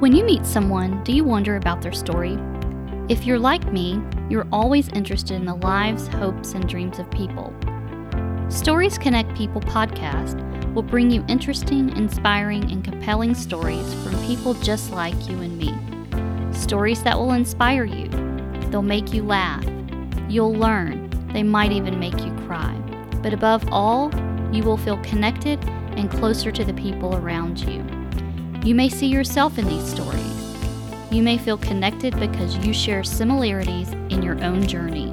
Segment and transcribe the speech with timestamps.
[0.00, 2.38] When you meet someone, do you wonder about their story?
[3.10, 4.00] If you're like me,
[4.30, 7.52] you're always interested in the lives, hopes, and dreams of people.
[8.48, 10.40] Stories Connect People podcast
[10.72, 15.74] will bring you interesting, inspiring, and compelling stories from people just like you and me.
[16.58, 18.08] Stories that will inspire you,
[18.70, 19.66] they'll make you laugh,
[20.30, 22.74] you'll learn, they might even make you cry.
[23.22, 24.10] But above all,
[24.50, 25.62] you will feel connected
[25.98, 27.99] and closer to the people around you.
[28.62, 30.20] You may see yourself in these stories.
[31.10, 35.08] You may feel connected because you share similarities in your own journey.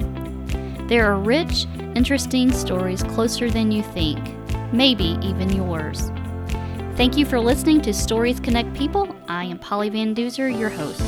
[0.87, 4.19] There are rich, interesting stories closer than you think,
[4.73, 6.11] maybe even yours.
[6.97, 9.15] Thank you for listening to Stories Connect People.
[9.29, 11.01] I am Polly Van Duzer, your host.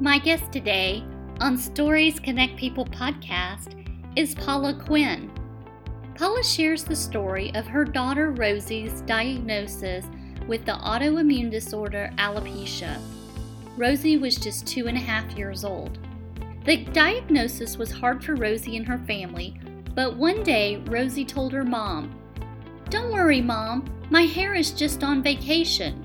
[0.00, 1.04] My guest today
[1.40, 3.83] on Stories Connect People podcast
[4.16, 5.28] is Paula Quinn.
[6.14, 10.06] Paula shares the story of her daughter Rosie's diagnosis
[10.46, 13.00] with the autoimmune disorder alopecia.
[13.76, 15.98] Rosie was just two and a half years old.
[16.64, 19.58] The diagnosis was hard for Rosie and her family,
[19.96, 22.14] but one day Rosie told her mom,
[22.90, 26.00] Don't worry, mom, my hair is just on vacation.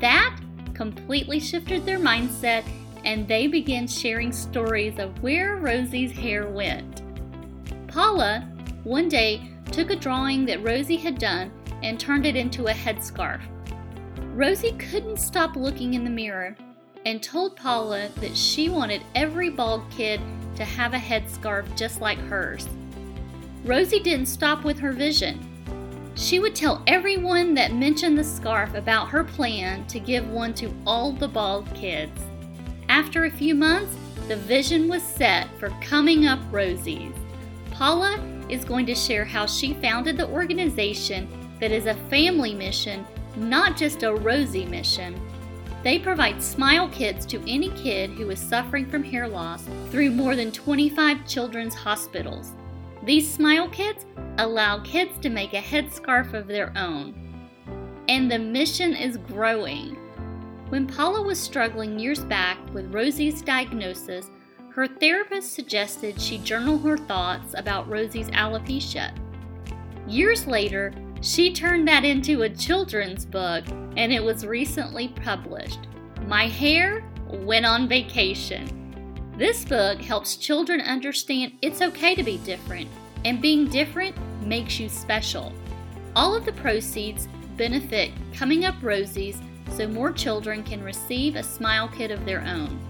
[0.00, 0.40] That
[0.72, 2.64] completely shifted their mindset
[3.04, 7.03] and they began sharing stories of where Rosie's hair went.
[7.94, 8.40] Paula,
[8.82, 11.52] one day, took a drawing that Rosie had done
[11.84, 13.40] and turned it into a headscarf.
[14.34, 16.56] Rosie couldn't stop looking in the mirror
[17.06, 20.20] and told Paula that she wanted every bald kid
[20.56, 22.68] to have a headscarf just like hers.
[23.64, 25.38] Rosie didn't stop with her vision.
[26.16, 30.74] She would tell everyone that mentioned the scarf about her plan to give one to
[30.84, 32.20] all the bald kids.
[32.88, 33.94] After a few months,
[34.26, 37.14] the vision was set for Coming Up Rosies.
[37.74, 41.28] Paula is going to share how she founded the organization
[41.60, 43.04] that is a family mission,
[43.36, 45.20] not just a Rosie mission.
[45.82, 50.36] They provide smile kits to any kid who is suffering from hair loss through more
[50.36, 52.52] than 25 children's hospitals.
[53.02, 54.06] These smile kits
[54.38, 57.14] allow kids to make a headscarf of their own.
[58.08, 59.96] And the mission is growing.
[60.68, 64.30] When Paula was struggling years back with Rosie's diagnosis,
[64.74, 69.16] her therapist suggested she journal her thoughts about Rosie's alopecia.
[70.08, 73.64] Years later, she turned that into a children's book
[73.96, 75.78] and it was recently published.
[76.26, 78.68] My Hair Went on Vacation.
[79.38, 82.88] This book helps children understand it's okay to be different,
[83.24, 85.52] and being different makes you special.
[86.16, 91.88] All of the proceeds benefit Coming Up Rosies so more children can receive a smile
[91.88, 92.80] kit of their own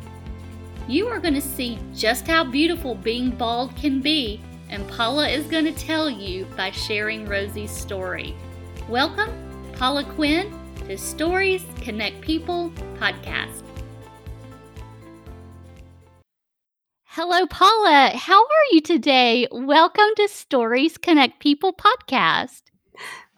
[0.87, 5.47] you are going to see just how beautiful being bald can be, and Paula is
[5.47, 8.35] going to tell you by sharing Rosie's story.
[8.89, 9.31] Welcome,
[9.73, 10.53] Paula Quinn,
[10.87, 13.63] to Stories Connect People podcast.
[17.05, 18.11] Hello, Paula.
[18.15, 19.49] How are you today?
[19.51, 22.63] Welcome to Stories Connect People podcast.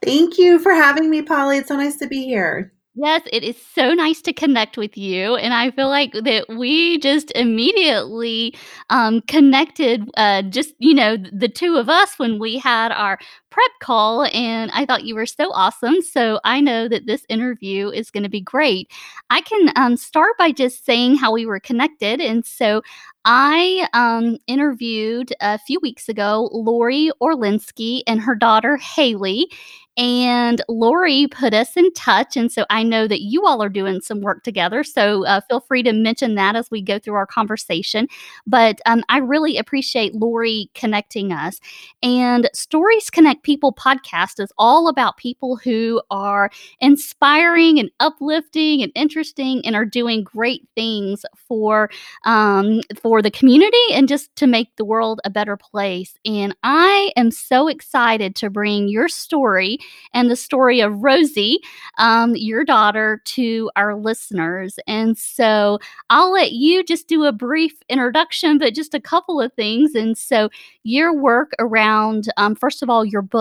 [0.02, 1.58] Thank you for having me, Polly.
[1.58, 2.72] It's so nice to be here.
[2.98, 6.96] Yes, it is so nice to connect with you, and I feel like that we
[6.98, 8.54] just immediately
[8.88, 10.08] um, connected.
[10.16, 13.18] Uh, just you know, the two of us when we had our
[13.56, 16.02] prep call, and I thought you were so awesome.
[16.02, 18.92] So I know that this interview is going to be great.
[19.30, 22.82] I can um, start by just saying how we were connected, and so
[23.24, 29.48] I um, interviewed a few weeks ago Lori Orlinsky and her daughter Haley,
[29.96, 32.36] and Lori put us in touch.
[32.36, 34.84] And so I know that you all are doing some work together.
[34.84, 38.06] So uh, feel free to mention that as we go through our conversation.
[38.46, 41.60] But um, I really appreciate Lori connecting us.
[42.02, 48.90] And Stories Connect People podcast is all about people who are inspiring and uplifting and
[48.96, 51.88] interesting and are doing great things for
[52.24, 56.16] um, for the community and just to make the world a better place.
[56.24, 59.78] And I am so excited to bring your story
[60.12, 61.60] and the story of Rosie,
[61.98, 64.76] um, your daughter, to our listeners.
[64.88, 65.78] And so
[66.10, 69.94] I'll let you just do a brief introduction, but just a couple of things.
[69.94, 70.50] And so
[70.82, 73.35] your work around, um, first of all, your book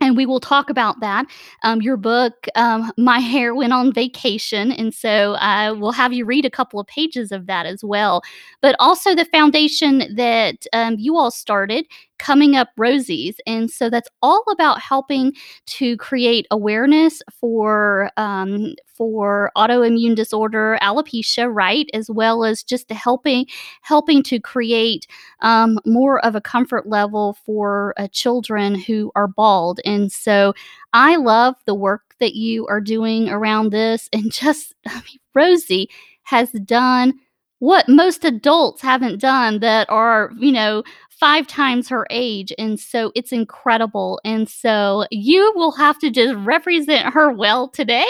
[0.00, 1.26] and we will talk about that.
[1.62, 4.70] Um, your book, um, My Hair Went on Vacation.
[4.72, 8.22] And so I will have you read a couple of pages of that as well.
[8.60, 11.86] But also the foundation that um, you all started
[12.18, 13.36] Coming Up Rosies.
[13.46, 15.32] And so that's all about helping
[15.66, 22.94] to create awareness for um, for autoimmune disorder, alopecia, right, as well as just the
[22.94, 23.46] helping
[23.82, 25.06] helping to create
[25.40, 29.80] um, more of a comfort level for uh, children who are bald.
[29.84, 30.54] And so
[30.92, 35.90] I love the work that you are doing around this, and just I mean, Rosie
[36.24, 37.14] has done
[37.58, 40.82] what most adults haven't done that are, you know,
[41.18, 42.52] five times her age.
[42.58, 44.20] And so it's incredible.
[44.24, 48.06] And so you will have to just represent her well today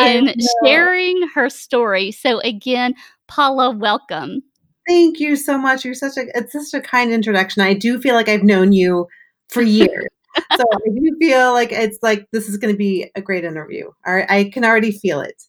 [0.00, 0.34] in
[0.64, 2.12] sharing her story.
[2.12, 2.94] So again,
[3.26, 4.42] Paula, welcome.
[4.86, 5.84] Thank you so much.
[5.84, 7.62] You're such a it's such a kind introduction.
[7.62, 9.06] I do feel like I've known you
[9.48, 10.06] for years.
[10.56, 13.90] so I do feel like it's like this is going to be a great interview.
[14.06, 15.42] All right, I can already feel it.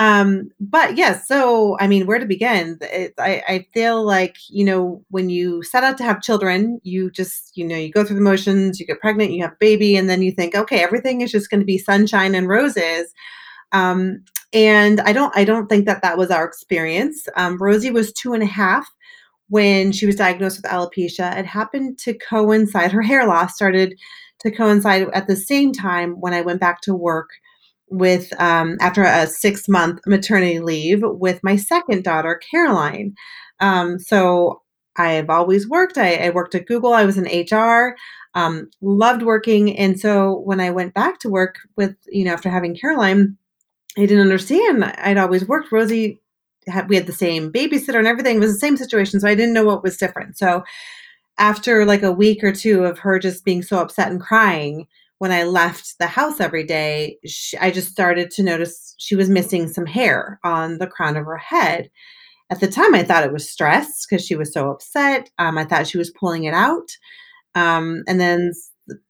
[0.00, 2.78] Um, but yes, yeah, so I mean, where to begin?
[2.80, 7.10] It, I, I feel like you know when you set out to have children, you
[7.10, 9.96] just you know you go through the motions, you get pregnant, you have a baby,
[9.96, 13.12] and then you think, okay, everything is just going to be sunshine and roses.
[13.72, 17.28] Um, and I don't I don't think that that was our experience.
[17.36, 18.88] Um, Rosie was two and a half
[19.48, 21.36] when she was diagnosed with alopecia.
[21.36, 22.90] It happened to coincide.
[22.92, 23.96] Her hair loss started
[24.40, 27.30] to coincide at the same time when I went back to work
[27.88, 33.14] with um, after a six month maternity leave with my second daughter, Caroline.
[33.60, 34.62] Um, so
[34.96, 35.98] I've always worked.
[35.98, 36.92] I, I, worked at Google.
[36.92, 37.96] I was in HR.
[38.34, 42.50] Um, loved working, and so when I went back to work with you know after
[42.50, 43.36] having Caroline,
[43.96, 44.84] I didn't understand.
[44.84, 45.70] I'd always worked.
[45.70, 46.20] Rosie
[46.66, 48.36] had we had the same babysitter and everything.
[48.36, 50.36] It was the same situation, so I didn't know what was different.
[50.36, 50.64] So
[51.38, 54.86] after like a week or two of her just being so upset and crying,
[55.24, 59.30] when I left the house every day, she, I just started to notice she was
[59.30, 61.90] missing some hair on the crown of her head.
[62.50, 65.30] At the time, I thought it was stress because she was so upset.
[65.38, 66.90] Um, I thought she was pulling it out.
[67.54, 68.52] Um, and then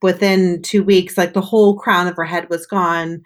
[0.02, 3.20] within two weeks, like the whole crown of her head was gone.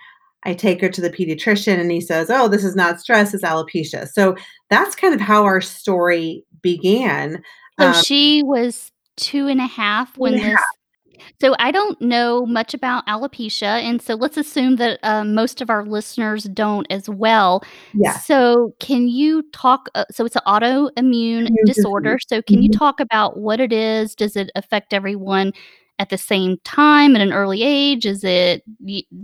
[0.44, 3.44] I take her to the pediatrician and he says, Oh, this is not stress, it's
[3.44, 4.08] alopecia.
[4.08, 4.34] So
[4.70, 7.42] that's kind of how our story began.
[7.78, 10.58] So um, she was two and a half when this.
[11.40, 15.70] So I don't know much about alopecia, and so let's assume that uh, most of
[15.70, 17.62] our listeners don't as well.
[17.94, 18.18] Yeah.
[18.18, 19.88] So can you talk?
[19.94, 22.18] Uh, so it's an autoimmune disorder.
[22.26, 22.64] So can mm-hmm.
[22.64, 24.14] you talk about what it is?
[24.14, 25.52] Does it affect everyone?
[26.00, 28.62] At the same time, at an early age, is it?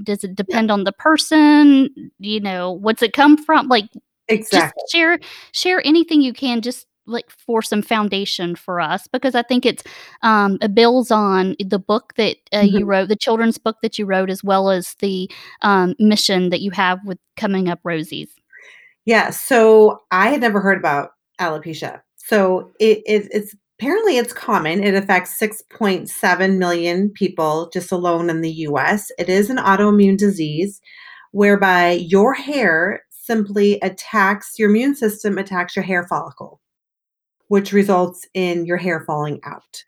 [0.02, 1.88] Does it depend on the person?
[2.19, 3.69] You know, what's it come from?
[3.69, 3.88] Like,
[4.26, 4.82] exactly.
[4.82, 5.20] Just share
[5.52, 6.62] share anything you can.
[6.62, 9.82] Just like for some foundation for us because I think it's
[10.22, 12.76] um, it builds on the book that uh, mm-hmm.
[12.76, 15.30] you wrote, the children's book that you wrote, as well as the
[15.62, 18.30] um, mission that you have with coming up Rosies.
[19.04, 21.10] Yeah, so I had never heard about
[21.40, 22.00] alopecia.
[22.16, 24.82] So it, it, it's apparently it's common.
[24.82, 29.10] It affects 6.7 million people just alone in the U.S.
[29.18, 30.80] It is an autoimmune disease
[31.32, 36.60] whereby your hair simply attacks your immune system attacks your hair follicle
[37.49, 39.85] which results in your hair falling out.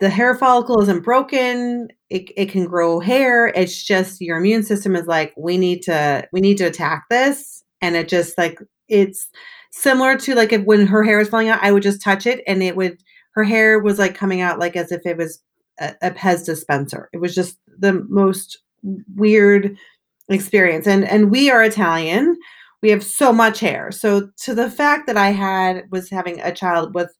[0.00, 1.88] The hair follicle isn't broken.
[2.10, 3.48] It, it can grow hair.
[3.48, 7.62] It's just your immune system is like, we need to, we need to attack this.
[7.80, 8.58] And it just like,
[8.88, 9.28] it's
[9.70, 12.42] similar to like if when her hair is falling out, I would just touch it
[12.46, 12.98] and it would,
[13.34, 15.40] her hair was like coming out like as if it was
[15.80, 17.08] a, a Pez dispenser.
[17.12, 18.58] It was just the most
[19.14, 19.76] weird
[20.28, 20.86] experience.
[20.86, 22.36] And, and we are Italian
[22.82, 23.90] we have so much hair.
[23.92, 27.12] So to the fact that I had was having a child with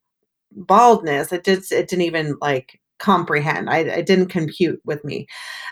[0.53, 3.71] baldness, it just it didn't even like comprehend.
[3.71, 5.27] I it didn't compute with me.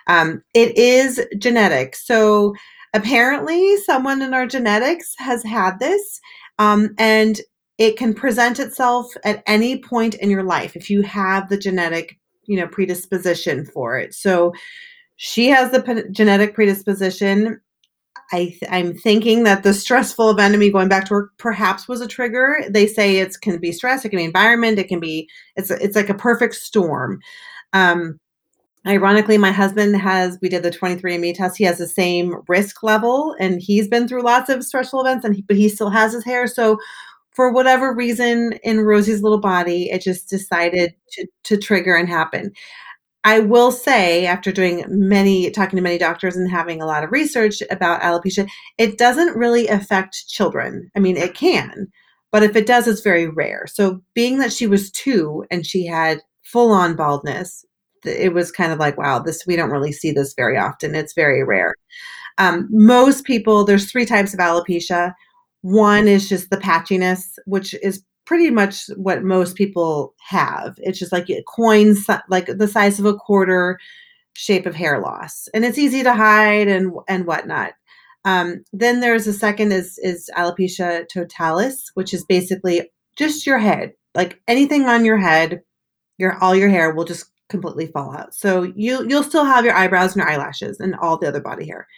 [0.06, 1.96] Um, it is genetic.
[1.96, 2.54] So
[2.94, 6.20] apparently someone in our genetics has had this
[6.58, 7.40] um, and
[7.78, 12.18] it can present itself at any point in your life if you have the genetic
[12.46, 14.52] you know predisposition for it so
[15.16, 17.60] she has the p- genetic predisposition
[18.32, 22.00] I am thinking that the stressful event of me going back to work perhaps was
[22.00, 22.64] a trigger.
[22.68, 25.96] They say it can be stress, it can be environment, it can be it's it's
[25.96, 27.20] like a perfect storm.
[27.72, 28.18] Um,
[28.86, 31.58] ironically, my husband has we did the 23andMe test.
[31.58, 35.36] He has the same risk level, and he's been through lots of stressful events, and
[35.36, 36.46] he, but he still has his hair.
[36.46, 36.78] So,
[37.32, 42.52] for whatever reason, in Rosie's little body, it just decided to to trigger and happen.
[43.24, 47.12] I will say, after doing many, talking to many doctors and having a lot of
[47.12, 48.48] research about alopecia,
[48.78, 50.90] it doesn't really affect children.
[50.96, 51.88] I mean, it can,
[52.32, 53.66] but if it does, it's very rare.
[53.66, 57.64] So, being that she was two and she had full on baldness,
[58.04, 60.94] it was kind of like, wow, this, we don't really see this very often.
[60.94, 61.74] It's very rare.
[62.38, 65.12] Um, most people, there's three types of alopecia.
[65.60, 70.78] One is just the patchiness, which is pretty much what most people have.
[70.78, 73.76] It's just like coins, like the size of a quarter,
[74.34, 77.72] shape of hair loss, and it's easy to hide and and whatnot.
[78.24, 83.94] Um, then there's a second is is alopecia totalis, which is basically just your head,
[84.14, 85.62] like anything on your head,
[86.16, 88.32] your all your hair will just completely fall out.
[88.32, 91.66] So you you'll still have your eyebrows and your eyelashes and all the other body
[91.66, 91.88] hair.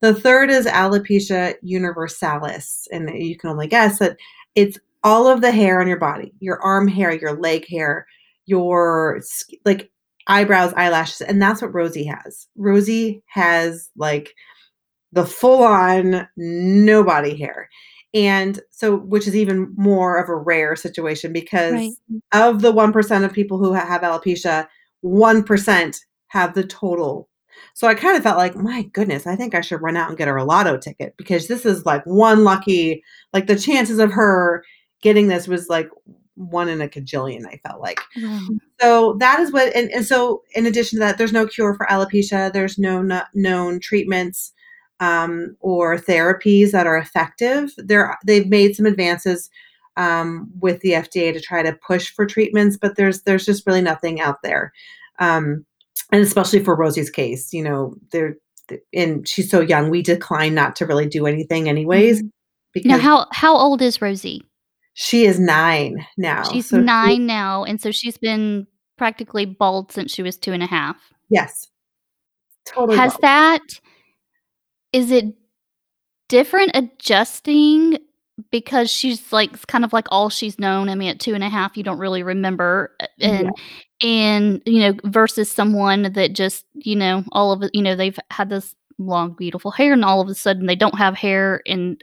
[0.00, 4.16] The third is alopecia universalis, and you can only guess that
[4.54, 8.06] it's all of the hair on your body, your arm hair, your leg hair,
[8.46, 9.20] your
[9.64, 9.90] like
[10.26, 12.48] eyebrows, eyelashes, and that's what Rosie has.
[12.56, 14.34] Rosie has like
[15.12, 17.68] the full on no body hair.
[18.14, 21.92] And so, which is even more of a rare situation because right.
[22.12, 22.20] Mm.
[22.34, 24.66] of the 1% of people who have alopecia,
[25.04, 25.96] 1%
[26.28, 27.28] have the total.
[27.74, 30.18] So I kind of felt like, my goodness, I think I should run out and
[30.18, 34.12] get her a lotto ticket because this is like one lucky, like the chances of
[34.12, 34.62] her
[35.02, 35.88] getting this was like
[36.34, 38.00] one in a cajillion, I felt like.
[38.80, 41.86] So that is what, and, and so in addition to that, there's no cure for
[41.86, 44.52] alopecia, there's no known treatments
[45.00, 47.72] um, or therapies that are effective.
[47.76, 49.50] They're, they've made some advances
[49.96, 53.82] um, with the FDA to try to push for treatments, but there's there's just really
[53.82, 54.72] nothing out there.
[55.18, 55.66] Um,
[56.10, 58.36] and especially for Rosie's case, you know, they're
[58.94, 59.90] and she's so young.
[59.90, 62.18] We decline not to really do anything, anyways.
[62.18, 62.28] Mm-hmm.
[62.72, 64.42] Because now, how how old is Rosie?
[64.94, 66.42] She is nine now.
[66.44, 68.66] She's so nine she, now, and so she's been
[68.98, 70.96] practically bald since she was two and a half.
[71.30, 71.68] Yes,
[72.66, 72.96] totally.
[72.96, 73.22] Has bald.
[73.22, 73.62] that
[74.92, 75.34] is it
[76.28, 77.98] different adjusting
[78.50, 80.88] because she's like kind of like all she's known.
[80.88, 83.50] I mean, at two and a half, you don't really remember, uh, and
[84.00, 84.08] yeah.
[84.08, 87.70] and you know, versus someone that just you know all of it.
[87.74, 90.98] You know, they've had this long, beautiful hair, and all of a sudden they don't
[90.98, 92.02] have hair, and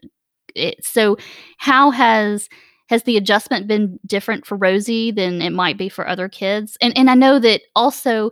[0.56, 1.18] it, so
[1.58, 2.50] how has
[2.90, 6.78] has the adjustment been different for Rosie than it might be for other kids?
[6.82, 8.32] And and I know that also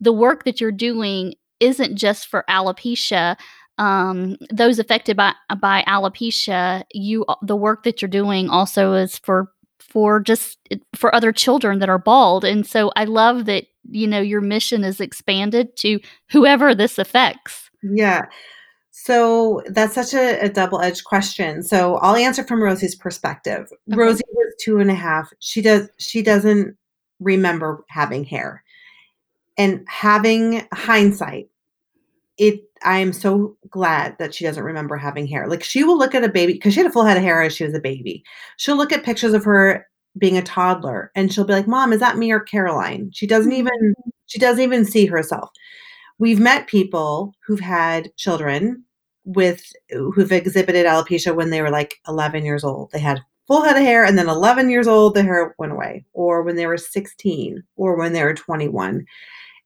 [0.00, 3.36] the work that you're doing isn't just for alopecia
[3.78, 9.50] um, those affected by by alopecia, you the work that you're doing also is for
[9.80, 10.58] for just
[10.94, 14.84] for other children that are bald, and so I love that you know your mission
[14.84, 17.70] is expanded to whoever this affects.
[17.82, 18.26] Yeah.
[18.96, 21.64] So that's such a, a double edged question.
[21.64, 23.66] So I'll answer from Rosie's perspective.
[23.90, 23.96] Okay.
[23.96, 25.32] Rosie was two and a half.
[25.40, 26.76] She does she doesn't
[27.18, 28.62] remember having hair.
[29.58, 31.48] And having hindsight,
[32.38, 35.48] it I am so glad that she doesn't remember having hair.
[35.48, 37.42] Like she will look at a baby because she had a full head of hair
[37.42, 38.22] as she was a baby.
[38.58, 41.98] She'll look at pictures of her being a toddler and she'll be like, "Mom, is
[41.98, 44.10] that me or Caroline?" She doesn't even mm-hmm.
[44.26, 45.50] she doesn't even see herself.
[46.18, 48.84] We've met people who've had children
[49.24, 52.90] with who've exhibited alopecia when they were like 11 years old.
[52.92, 56.04] They had full head of hair and then 11 years old the hair went away.
[56.12, 59.04] Or when they were 16 or when they were 21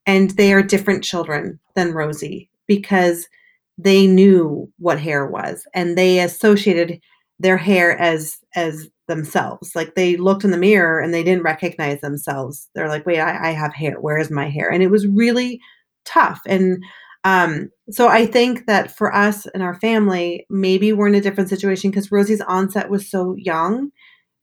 [0.06, 3.28] and they are different children than Rosie because
[3.76, 7.00] they knew what hair was and they associated
[7.38, 9.74] their hair as as themselves.
[9.74, 12.68] Like they looked in the mirror and they didn't recognize themselves.
[12.74, 14.00] They're like wait i, I have hair.
[14.00, 14.70] Where is my hair?
[14.70, 15.60] And it was really
[16.08, 16.82] tough and
[17.24, 21.50] um, so i think that for us and our family maybe we're in a different
[21.50, 23.90] situation because rosie's onset was so young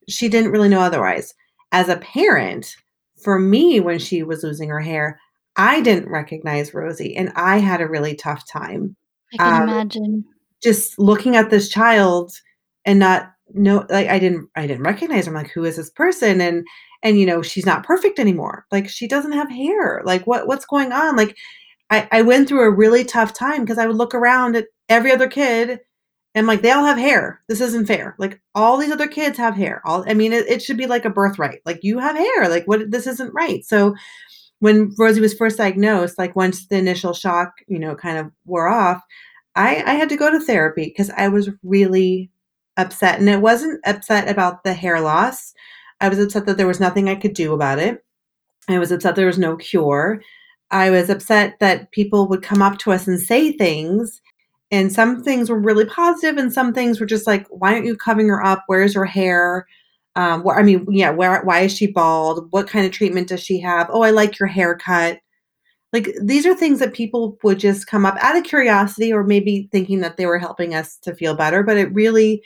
[0.08, 1.34] she didn't really know otherwise
[1.72, 2.76] as a parent
[3.22, 5.20] for me when she was losing her hair
[5.56, 8.96] I didn't recognize Rosie and I had a really tough time.
[9.34, 10.26] I can um, imagine.
[10.62, 12.34] Just looking at this child
[12.86, 15.32] and not know like I didn't I didn't recognize her.
[15.32, 16.42] I'm like, who is this person?
[16.42, 16.66] And
[17.06, 18.66] and you know, she's not perfect anymore.
[18.72, 20.02] Like she doesn't have hair.
[20.04, 21.16] Like what what's going on?
[21.16, 21.38] Like
[21.92, 25.12] I, I went through a really tough time because I would look around at every
[25.12, 25.80] other kid
[26.34, 27.42] and like they all have hair.
[27.48, 28.16] This isn't fair.
[28.18, 29.84] Like all these other kids have hair.
[29.86, 31.62] All I mean, it, it should be like a birthright.
[31.64, 32.50] Like you have hair.
[32.50, 32.90] Like what?
[32.90, 33.64] This isn't right.
[33.64, 33.94] So
[34.60, 38.68] when Rosie was first diagnosed, like once the initial shock, you know, kind of wore
[38.68, 39.04] off,
[39.56, 42.32] I, I had to go to therapy because I was really
[42.78, 43.20] upset.
[43.20, 45.54] And it wasn't upset about the hair loss.
[46.06, 48.06] I was upset that there was nothing I could do about it.
[48.70, 50.22] I was upset there was no cure.
[50.70, 54.22] I was upset that people would come up to us and say things.
[54.70, 57.96] And some things were really positive, and some things were just like, why aren't you
[57.96, 58.64] covering her up?
[58.68, 59.66] Where's her hair?
[60.16, 62.52] Um, where, I mean, yeah, where, why is she bald?
[62.52, 63.88] What kind of treatment does she have?
[63.90, 65.20] Oh, I like your haircut.
[65.92, 69.70] Like these are things that people would just come up out of curiosity or maybe
[69.72, 71.64] thinking that they were helping us to feel better.
[71.64, 72.44] But it really,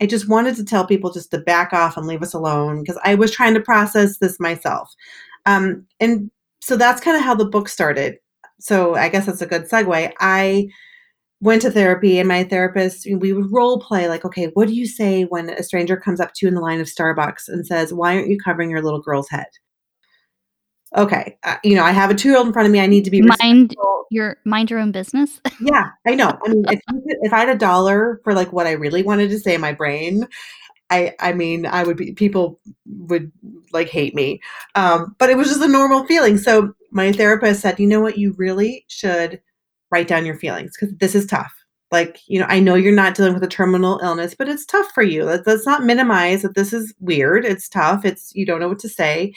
[0.00, 2.98] I just wanted to tell people just to back off and leave us alone because
[3.04, 4.92] I was trying to process this myself.
[5.46, 6.30] Um, and
[6.60, 8.16] so that's kind of how the book started.
[8.58, 10.12] So I guess that's a good segue.
[10.20, 10.68] I
[11.40, 14.86] went to therapy and my therapist we would role play like okay what do you
[14.86, 17.94] say when a stranger comes up to you in the line of starbucks and says
[17.94, 19.46] why aren't you covering your little girl's head
[20.96, 23.10] okay uh, you know i have a two-year-old in front of me i need to
[23.10, 23.74] be mind
[24.10, 26.80] your mind your own business yeah i know i mean if,
[27.22, 29.72] if i had a dollar for like what i really wanted to say in my
[29.72, 30.26] brain
[30.90, 33.30] I I mean I would be people would
[33.72, 34.40] like hate me,
[34.74, 36.36] um, but it was just a normal feeling.
[36.36, 39.40] So my therapist said, you know what, you really should
[39.92, 41.52] write down your feelings because this is tough.
[41.92, 44.90] Like you know, I know you're not dealing with a terminal illness, but it's tough
[44.92, 45.24] for you.
[45.24, 47.44] Let, let's not minimize that this is weird.
[47.44, 48.04] It's tough.
[48.04, 49.32] It's you don't know what to say,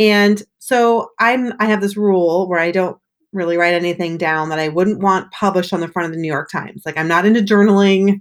[0.00, 2.96] and so I'm I have this rule where I don't
[3.32, 6.26] really write anything down that I wouldn't want published on the front of the New
[6.26, 6.82] York Times.
[6.84, 8.20] Like I'm not into journaling.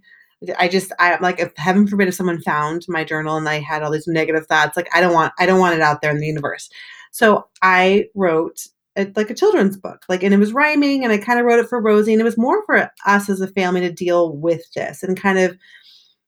[0.58, 3.82] I just I'm like if heaven forbid if someone found my journal and I had
[3.82, 6.20] all these negative thoughts, like I don't want I don't want it out there in
[6.20, 6.70] the universe.
[7.12, 8.68] So I wrote
[8.98, 11.60] a, like a children's book, like and it was rhyming, and I kind of wrote
[11.60, 14.62] it for Rosie, and it was more for us as a family to deal with
[14.76, 15.58] this and kind of,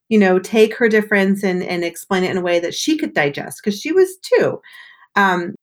[0.08, 3.12] you know, take her difference and and explain it in a way that she could
[3.12, 4.60] digest because she was two.
[5.16, 5.54] Um,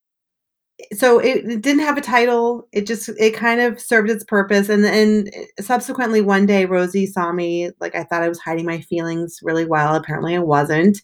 [0.94, 2.68] so it, it, didn't have a title.
[2.72, 4.70] It just it kind of served its purpose.
[4.70, 5.28] And then
[5.60, 9.66] subsequently one day rosie saw me like i thought i was hiding my feelings really
[9.66, 9.96] well.
[9.96, 11.02] Apparently i wasn't.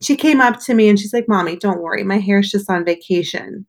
[0.00, 2.04] She came up to me and she's like mommy don't worry.
[2.04, 3.66] My hair's just on vacation.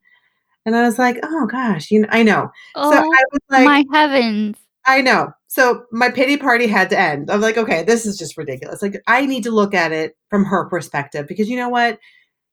[0.65, 2.49] And i was like oh gosh you know i know.
[2.75, 4.57] Oh, so i was like my heavens.
[4.85, 5.31] I know.
[5.47, 7.31] So my pity party had to end.
[7.31, 8.81] I'm like okay this is just ridiculous.
[8.83, 11.97] Like i need to look at it from her perspective because you know what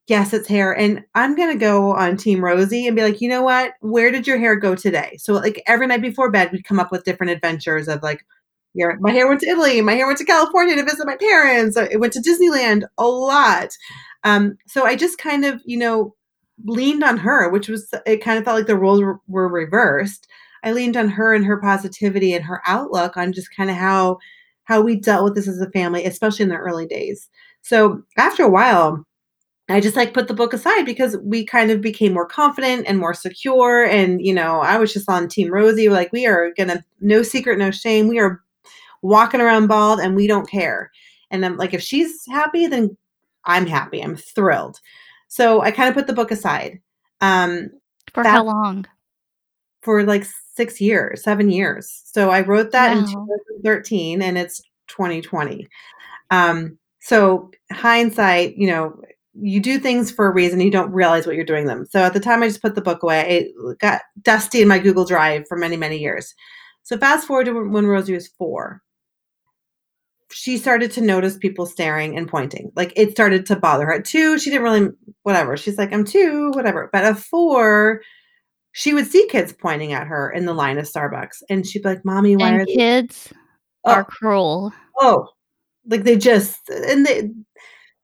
[0.09, 0.73] Yes, it's hair.
[0.73, 3.73] And I'm going to go on Team Rosie and be like, you know what?
[3.81, 5.17] Where did your hair go today?
[5.19, 8.25] So, like, every night before bed, we'd come up with different adventures of like,
[9.01, 11.99] my hair went to Italy, my hair went to California to visit my parents, it
[11.99, 13.71] went to Disneyland a lot.
[14.23, 16.15] Um, so I just kind of, you know,
[16.65, 20.29] leaned on her, which was, it kind of felt like the roles were reversed.
[20.63, 24.19] I leaned on her and her positivity and her outlook on just kind of how
[24.65, 27.29] how we dealt with this as a family, especially in the early days.
[27.63, 29.07] So after a while,
[29.69, 32.99] I just like put the book aside because we kind of became more confident and
[32.99, 33.85] more secure.
[33.85, 37.23] And, you know, I was just on Team Rosie, like, we are going to, no
[37.23, 38.07] secret, no shame.
[38.07, 38.41] We are
[39.03, 40.93] walking around bald and we don't care.
[41.31, 42.97] And I'm like, if she's happy, then
[43.45, 44.03] I'm happy.
[44.03, 44.79] I'm thrilled.
[45.29, 46.81] So I kind of put the book aside.
[47.21, 47.71] Um,
[48.13, 48.87] for that, how long?
[49.83, 52.03] For like six years, seven years.
[52.05, 53.01] So I wrote that wow.
[53.01, 55.67] in 2013 and it's 2020.
[56.31, 59.01] Um, so hindsight, you know,
[59.41, 61.85] you do things for a reason you don't realize what you're doing them.
[61.87, 64.79] So at the time i just put the book away it got dusty in my
[64.79, 66.35] google drive for many many years.
[66.83, 68.83] So fast forward to when rosie was four.
[70.33, 72.73] She started to notice people staring and pointing.
[72.75, 73.95] Like it started to bother her.
[73.95, 74.89] At two she didn't really
[75.23, 75.57] whatever.
[75.57, 76.89] She's like i'm two whatever.
[76.93, 78.03] But at four
[78.73, 81.89] she would see kids pointing at her in the line of starbucks and she'd be
[81.89, 83.33] like mommy why and are kids
[83.85, 84.05] they- are oh.
[84.05, 84.73] cruel.
[85.01, 85.29] Oh.
[85.89, 87.31] Like they just and they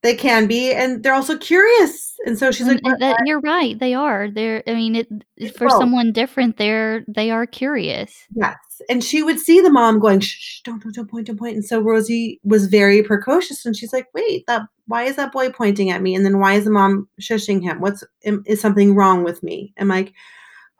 [0.02, 2.14] they can be, and they're also curious.
[2.26, 3.78] And so she's like, that, "You're right.
[3.78, 4.30] They are.
[4.30, 4.62] They're.
[4.66, 5.78] I mean, it for oh.
[5.78, 8.56] someone different, they're they are curious." Yes,
[8.88, 11.54] and she would see the mom going, "Shh, shh don't, don't, don't point, don't point."
[11.54, 15.50] And so Rosie was very precocious, and she's like, "Wait, that why is that boy
[15.50, 16.14] pointing at me?
[16.14, 17.80] And then why is the mom shushing him?
[17.80, 20.12] What's is something wrong with me?" I'm like,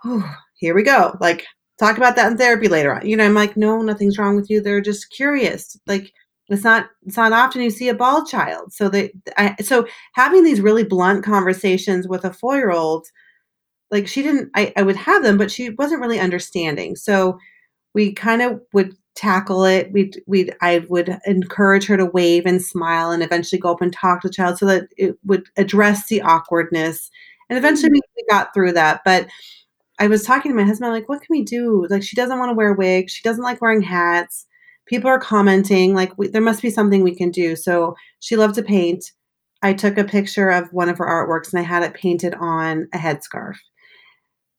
[0.05, 1.47] "Oh, here we go." Like
[1.79, 3.07] talk about that in therapy later on.
[3.07, 4.61] You know, I'm like, "No, nothing's wrong with you.
[4.61, 6.13] They're just curious." Like
[6.53, 8.73] it's not it's not often you see a bald child.
[8.73, 13.07] So they I, so having these really blunt conversations with a four year old,
[13.91, 16.97] like she didn't I, I would have them, but she wasn't really understanding.
[16.97, 17.39] So
[17.95, 19.93] we kind of would tackle it.
[19.93, 23.93] We'd we'd I would encourage her to wave and smile and eventually go up and
[23.93, 27.11] talk to the child so that it would address the awkwardness.
[27.51, 28.13] And eventually mm-hmm.
[28.17, 29.03] we got through that.
[29.05, 29.29] But
[29.99, 31.87] I was talking to my husband, like, what can we do?
[31.89, 34.47] Like she doesn't want to wear wigs, she doesn't like wearing hats
[34.87, 37.57] people are commenting like we, there must be something we can do.
[37.57, 39.13] So she loved to paint.
[39.63, 42.89] I took a picture of one of her artworks and i had it painted on
[42.93, 43.57] a headscarf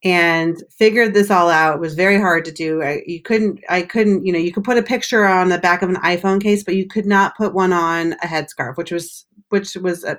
[0.04, 1.76] and figured this all out.
[1.76, 2.82] It was very hard to do.
[2.82, 5.82] I, you couldn't i couldn't you know you could put a picture on the back
[5.82, 9.26] of an iphone case but you could not put one on a headscarf which was
[9.50, 10.16] which was uh,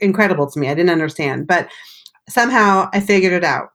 [0.00, 0.68] incredible to me.
[0.68, 1.68] I didn't understand but
[2.28, 3.70] somehow i figured it out.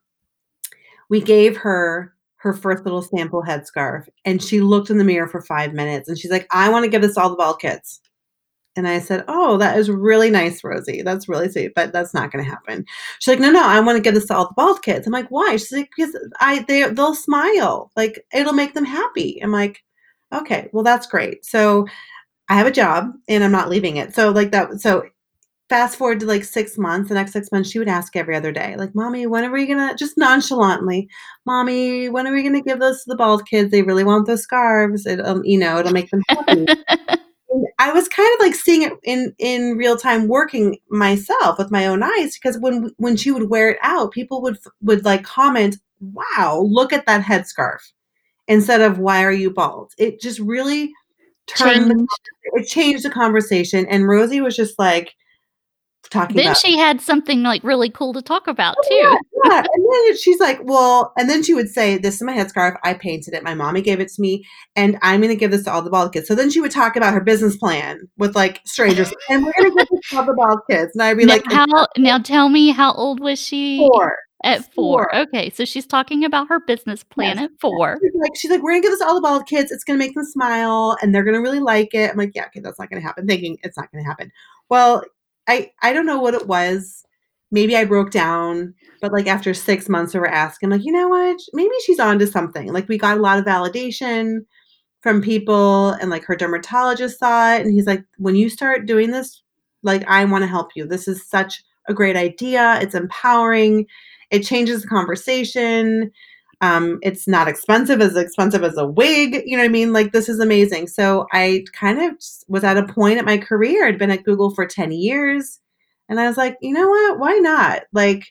[1.10, 5.42] We gave her her first little sample headscarf and she looked in the mirror for
[5.42, 8.02] five minutes and she's like, I want to give this all the bald kids.
[8.76, 11.04] And I said, Oh, that is really nice, Rosie.
[11.04, 12.86] That's really sweet, but that's not going to happen.
[13.20, 15.06] She's like, No, no, I want to give this to all the bald kids.
[15.06, 15.52] I'm like, Why?
[15.52, 19.40] She's like, Because I they they'll smile, like it'll make them happy.
[19.44, 19.84] I'm like,
[20.34, 21.46] Okay, well that's great.
[21.46, 21.86] So
[22.50, 24.16] I have a job and I'm not leaving it.
[24.16, 24.82] So like that.
[24.82, 25.04] So
[25.72, 28.52] fast forward to like six months, the next six months, she would ask every other
[28.52, 31.08] day, like, Mommy, when are we gonna just nonchalantly,
[31.46, 33.72] Mommy, when are we gonna give those to the bald kids?
[33.72, 35.06] They really want those scarves.
[35.06, 36.66] It, um, you know, it'll make them happy.
[37.80, 41.88] I was kind of like seeing it in in real time working myself with my
[41.88, 45.78] own eyes because when when she would wear it out, people would would like comment,
[46.02, 47.80] "Wow, look at that headscarf,"
[48.50, 50.92] instead of "Why are you bald?" It just really
[51.48, 51.98] turned Changed.
[51.98, 55.14] the, it changed the conversation, and Rosie was just like
[56.12, 56.36] talking.
[56.36, 58.96] Then about, she had something like really cool to talk about Oh, too.
[58.96, 59.64] yeah, yeah.
[59.74, 62.78] And then she's like, well, and then she would say, This is my headscarf.
[62.84, 63.44] I painted it.
[63.44, 64.46] My mommy gave it to me,
[64.76, 66.28] and I'm going to give this to all the bald kids.
[66.28, 69.72] So then she would talk about her business plan with like strangers, and we're going
[69.72, 70.92] to give this to all the bald kids.
[70.94, 74.16] And I'd be Now, like, how now tell me how old was she Four.
[74.44, 75.10] at four?
[75.12, 75.16] Four.
[75.16, 77.98] Okay, so she's talking about her business plan Yes, at four.
[78.02, 79.72] She's like, she's like, we're gonna give this to all the bald kids.
[79.72, 82.12] It's gonna make them smile, and they're gonna really like it.
[82.12, 83.26] I'm like, yeah, okay, that's not gonna happen.
[83.28, 84.32] Thinking it's not gonna happen.
[84.70, 85.04] Well,
[85.48, 87.04] I I don't know what it was.
[87.52, 91.10] Maybe I broke down, but like after six months, we were asking, like, you know
[91.10, 91.38] what?
[91.54, 92.72] Maybe she's onto something.
[92.72, 94.40] Like we got a lot of validation
[95.02, 99.12] from people, and like her dermatologist saw it, and he's like, when you start doing
[99.12, 99.44] this,
[99.84, 100.88] like I want to help you.
[100.88, 102.80] This is such a great idea.
[102.82, 103.88] It's empowering.
[104.32, 106.12] It changes the conversation.
[106.62, 109.42] Um, it's not expensive as expensive as a wig.
[109.46, 109.94] You know what I mean?
[109.94, 110.88] Like this is amazing.
[110.88, 112.16] So I kind of
[112.48, 113.88] was at a point at my career.
[113.88, 115.60] I'd been at Google for 10 years.
[116.08, 117.20] And I was like, you know what?
[117.20, 117.84] Why not?
[117.94, 118.26] Like,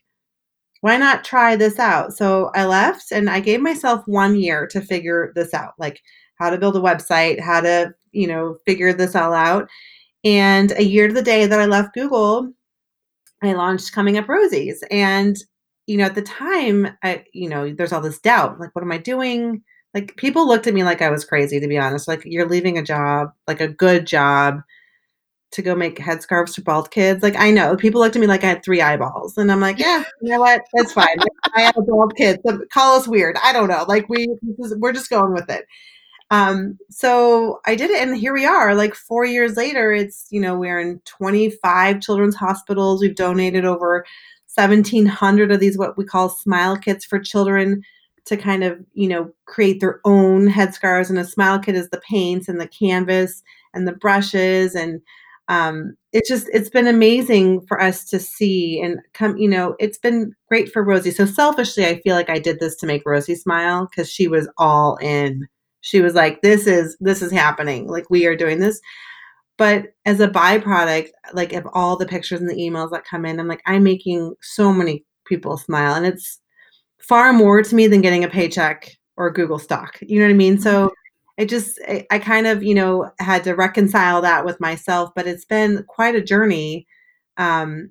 [0.80, 2.12] why not try this out?
[2.12, 6.00] So I left and I gave myself one year to figure this out, like
[6.36, 9.68] how to build a website, how to, you know, figure this all out.
[10.24, 12.52] And a year to the day that I left Google,
[13.42, 14.76] I launched Coming Up Rosies.
[14.90, 15.36] And,
[15.86, 18.60] you know, at the time, I, you know, there's all this doubt.
[18.60, 19.62] Like, what am I doing?
[19.94, 22.06] Like, people looked at me like I was crazy, to be honest.
[22.06, 24.60] Like, you're leaving a job, like a good job,
[25.52, 27.22] to go make headscarves for bald kids.
[27.22, 29.36] Like, I know people looked at me like I had three eyeballs.
[29.36, 30.62] And I'm like, yeah, you know what?
[30.74, 31.16] That's fine.
[31.56, 32.38] I have a bald kids.
[32.46, 33.36] So call us weird.
[33.42, 33.84] I don't know.
[33.88, 35.66] Like, we, we're just going with it.
[36.30, 38.74] Um, so I did it, and here we are.
[38.74, 43.02] Like four years later, it's you know we're in 25 children's hospitals.
[43.02, 44.04] We've donated over
[44.68, 47.82] 1,700 of these what we call smile kits for children
[48.26, 51.10] to kind of you know create their own headscarves.
[51.10, 53.42] And a smile kit is the paints and the canvas
[53.74, 55.00] and the brushes, and
[55.48, 59.36] um, it's just it's been amazing for us to see and come.
[59.36, 61.10] You know, it's been great for Rosie.
[61.10, 64.48] So selfishly, I feel like I did this to make Rosie smile because she was
[64.58, 65.48] all in
[65.80, 68.80] she was like this is this is happening like we are doing this
[69.60, 73.38] but as a byproduct like of all the pictures and the emails that come in
[73.38, 76.40] i'm like i'm making so many people smile and it's
[76.98, 80.36] far more to me than getting a paycheck or google stock you know what i
[80.36, 80.90] mean so
[81.36, 85.26] it just I, I kind of you know had to reconcile that with myself but
[85.26, 86.86] it's been quite a journey
[87.36, 87.90] um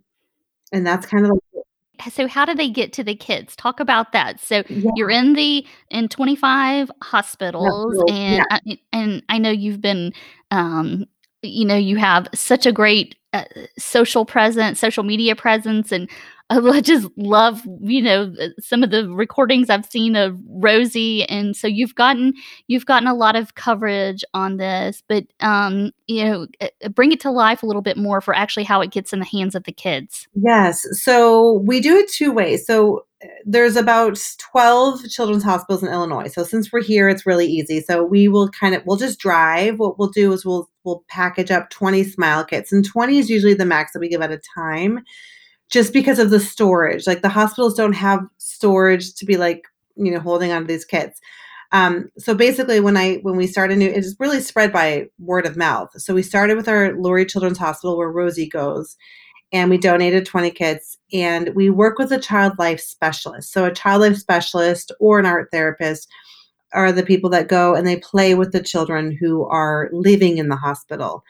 [0.73, 3.57] and that's kind of like So how do they get to the kids?
[3.57, 4.39] Talk about that.
[4.39, 8.13] So yeah, you're in the in 25 hospitals, yeah.
[8.13, 10.13] and I, and I know you've been,
[10.49, 11.05] um,
[11.41, 13.43] you know, you have such a great uh,
[13.77, 16.09] social presence, social media presence, and
[16.49, 21.55] I just love, you know, uh, some of the recordings I've seen of Rosie, and
[21.55, 22.33] so you've gotten
[22.67, 27.19] you've gotten a lot of coverage on this, but um, you know, uh, bring it
[27.21, 29.63] to life a little bit more for actually how it gets in the hands of
[29.65, 30.27] the kids.
[30.33, 30.85] Yes.
[31.03, 32.65] So we do it two ways.
[32.65, 33.01] So uh,
[33.45, 36.27] there's about 12 children's hospitals in Illinois.
[36.27, 37.81] So since we're here, it's really easy.
[37.81, 39.79] So we will kind of we'll just drive.
[39.79, 42.71] What we'll do is we'll we'll package up 20 smile kits.
[42.71, 45.03] And 20 is usually the max that we give at a time
[45.69, 47.07] just because of the storage.
[47.07, 49.63] Like the hospitals don't have storage to be like,
[49.95, 51.19] you know, holding on to these kits.
[51.71, 55.57] Um, so basically when I when we started new it's really spread by word of
[55.57, 55.89] mouth.
[55.97, 58.95] So we started with our Lurie Children's Hospital where Rosie goes
[59.51, 63.51] and we donated 20 kits and we work with a child life specialist.
[63.51, 66.07] So a child life specialist or an art therapist
[66.73, 70.49] are the people that go and they play with the children who are living in
[70.49, 71.23] the hospital.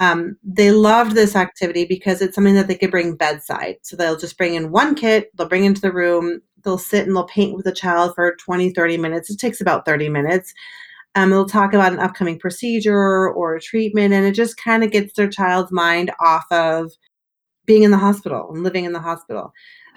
[0.00, 3.76] Um, they loved this activity because it's something that they could bring bedside.
[3.82, 7.14] So they'll just bring in one kit they'll bring into the room they'll sit and
[7.14, 9.30] they'll paint with the child for 20 30 minutes.
[9.30, 10.52] It takes about 30 minutes.
[11.14, 14.90] Um, they'll talk about an upcoming procedure or a treatment and it just kind of
[14.90, 16.90] gets their child's mind off of
[17.66, 19.52] being in the hospital and living in the hospital.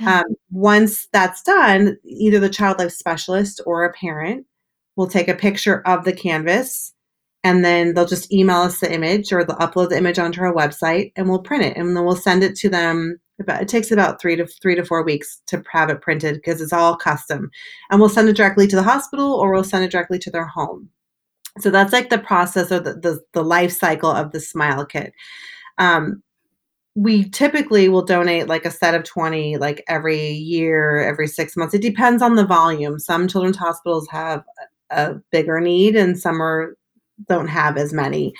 [0.06, 4.45] Um, once that's done, either the child life specialist or a parent
[4.95, 6.93] will take a picture of the canvas
[7.43, 10.53] and then they'll just email us the image or they'll upload the image onto our
[10.53, 13.19] website and we'll print it and then we'll send it to them.
[13.39, 16.60] About, it takes about three to three to four weeks to have it printed because
[16.60, 17.51] it's all custom.
[17.91, 20.47] And we'll send it directly to the hospital or we'll send it directly to their
[20.47, 20.89] home.
[21.60, 25.13] So that's like the process or the, the, the life cycle of the smile kit.
[25.77, 26.23] Um,
[26.97, 31.75] we typically will donate like a set of 20 like every year, every 6 months.
[31.75, 32.97] It depends on the volume.
[32.99, 34.43] Some children's hospitals have
[34.89, 36.75] a, bigger need and some are
[37.29, 38.33] don't have as many.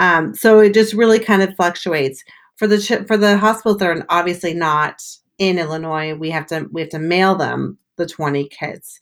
[0.00, 2.24] Um, so it just really kind of fluctuates.
[2.56, 5.02] For the ch- for the hospitals that are obviously not
[5.38, 8.98] in Illinois, we have to we have to mail them the 20 kits.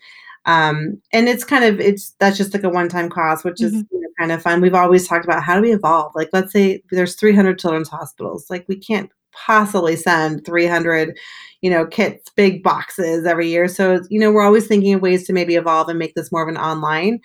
[0.47, 3.87] Um, and it's kind of it's that's just like a one-time cost, which is Mhm.
[3.93, 4.61] you know, kind of fun.
[4.61, 6.13] We've always talked about how do we evolve?
[6.15, 8.47] Like let's say there's 300 children's hospitals.
[8.51, 11.17] Like we can't possibly send 300
[11.61, 15.27] you know kits big boxes every year so you know we're always thinking of ways
[15.27, 17.21] to maybe evolve and make this more of an online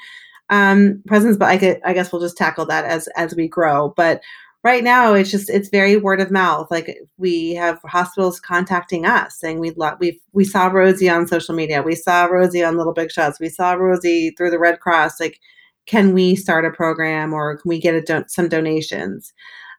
[0.49, 3.93] um presence but i could i guess we'll just tackle that as as we grow
[3.95, 4.21] but
[4.63, 9.39] right now it's just it's very word of mouth like we have hospitals contacting us
[9.39, 12.93] saying we love we we saw rosie on social media we saw rosie on little
[12.93, 15.39] big shots we saw rosie through the red cross like
[15.85, 19.33] can we start a program or can we get some donations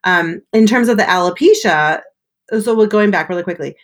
[0.05, 2.01] um, in terms of the alopecia
[2.61, 3.75] so we're going back really quickly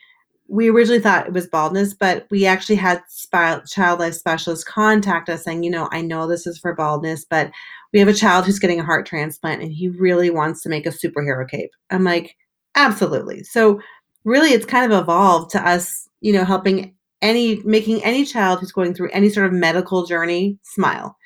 [0.51, 5.29] we originally thought it was baldness, but we actually had spi- child life specialists contact
[5.29, 7.53] us saying, you know, I know this is for baldness, but
[7.93, 10.87] we have a child who's getting a heart transplant and he really wants to make
[10.87, 11.71] a superhero cape.
[11.91, 12.37] I'm like,
[12.75, 13.45] absolutely.
[13.45, 13.81] So
[14.25, 18.73] really it's kind of evolved to us, you know, helping any making any child who's
[18.73, 21.17] going through any sort of medical journey smile.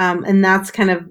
[0.00, 1.04] Um, and that's kind of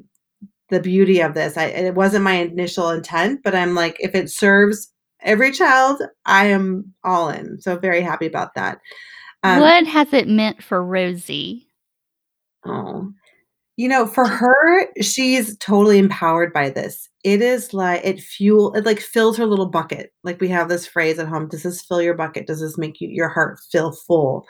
[0.70, 1.58] the beauty of this.
[1.58, 6.48] I it wasn't my initial intent, but I'm like, if it serves every child, I
[6.48, 7.62] am all in.
[7.62, 8.80] So very happy about that.
[9.44, 11.68] Um, What has it meant for Rosie?
[12.66, 13.12] oh,
[13.78, 17.08] you know, for her, she's totally empowered by this.
[17.24, 20.12] It is like it fuel it like fills her little bucket.
[20.24, 22.48] Like we have this phrase at home, does this fill your bucket?
[22.48, 24.48] Does this make you your heart feel full?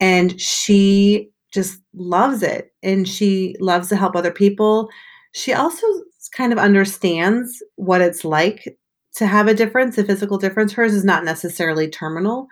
[0.00, 4.90] And she just loves it and she loves to help other people.
[5.32, 5.86] She also
[6.32, 8.76] kind of understands what it's like
[9.14, 10.72] to have a difference, a physical difference.
[10.72, 12.48] Hers is not necessarily terminal,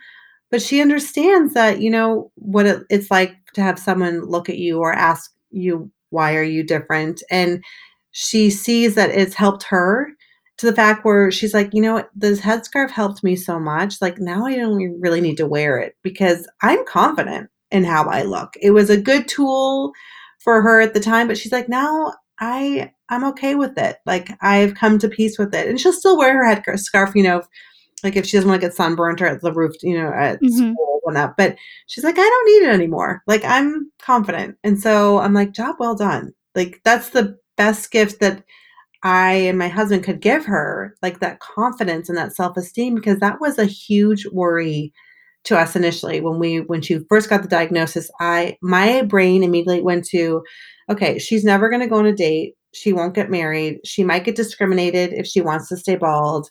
[0.50, 4.58] but she understands that, you know, what it, it's like to have someone look at
[4.58, 7.22] you or ask you, why are you different?
[7.28, 7.62] And
[8.12, 10.12] she sees that it's helped her
[10.58, 14.00] to the fact where she's like, you know this headscarf helped me so much.
[14.00, 18.22] Like now I don't really need to wear it because I'm confident in how I
[18.22, 18.54] look.
[18.60, 19.92] It was a good tool
[20.40, 23.98] for her at the time, but she's like, now I I'm okay with it.
[24.06, 25.68] Like I've come to peace with it.
[25.68, 27.42] And she'll still wear her headscarf, you know,
[28.02, 30.40] like if she doesn't want to get sunburnt or at the roof, you know, at
[30.42, 30.72] Mhm.
[30.72, 31.34] school and that.
[31.36, 31.56] But
[31.86, 33.22] she's like, I don't need it anymore.
[33.26, 34.56] Like I'm confident.
[34.64, 36.32] And so I'm like, job well done.
[36.54, 38.42] Like that's the best gift that
[39.04, 43.40] I and my husband could give her, like that confidence and that self-esteem, because that
[43.40, 44.92] was a huge worry
[45.44, 48.10] to us initially when we when she first got the diagnosis.
[48.20, 50.42] I my brain immediately went to,
[50.88, 52.54] okay, she's never gonna go on a date.
[52.72, 53.80] She won't get married.
[53.84, 56.50] She might get discriminated if she wants to stay bald.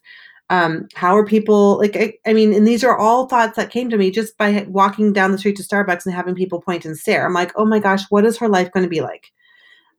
[0.49, 3.89] Um, how are people like I, I mean, and these are all thoughts that came
[3.89, 6.97] to me just by walking down the street to Starbucks and having people point and
[6.97, 7.25] stare.
[7.25, 9.32] I'm like, oh my gosh, what is her life going to be like?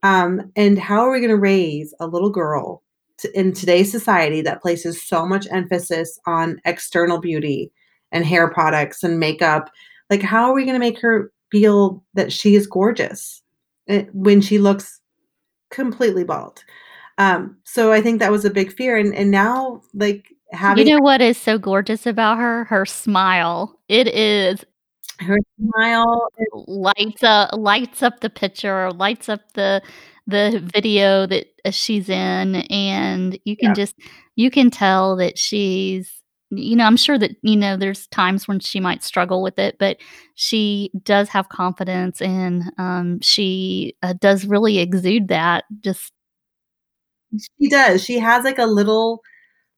[0.03, 2.83] Um, and how are we going to raise a little girl
[3.19, 7.73] to, in today's society that places so much emphasis on external beauty
[8.13, 9.71] and hair products and makeup?
[10.11, 13.43] Like, how are we going to make her feel that she is gorgeous
[13.89, 15.01] eh, when she looks
[15.71, 16.65] completely bald?
[17.19, 18.97] Um, so I think that was a big fear.
[18.97, 20.87] And, and now, like, having.
[20.87, 22.65] You know what is so gorgeous about her?
[22.65, 23.79] Her smile.
[23.89, 24.65] It is
[25.21, 26.29] her smile,
[26.67, 29.83] lights up lights up the picture, lights up the
[30.27, 33.97] the video that, uh, she's in, and you can yeah, just
[34.37, 36.22] you can tell that she's
[36.55, 39.77] you know, I'm sure that, you know, there's times when she might struggle with it,
[39.79, 39.97] but
[40.35, 46.13] she does have confidence and, um, she, uh, does really exude that just
[47.61, 48.05] she does.
[48.05, 49.23] She has like a little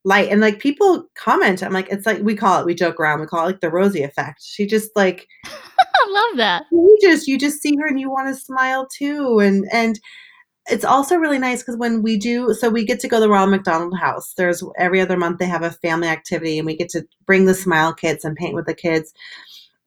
[0.04, 1.62] light and like people comment.
[1.62, 3.70] I'm like, it's like we call it, we joke around, we call it like the
[3.70, 4.42] Rosie effect.
[4.42, 6.64] She just like I love that.
[6.72, 9.38] you just you just see her and you want to smile too.
[9.38, 9.98] And and
[10.68, 13.28] it's also really nice because when we do so we get to go to the
[13.28, 14.34] Ronald McDonald House.
[14.34, 17.54] There's every other month they have a family activity and we get to bring the
[17.54, 19.12] smile kits and paint with the kids.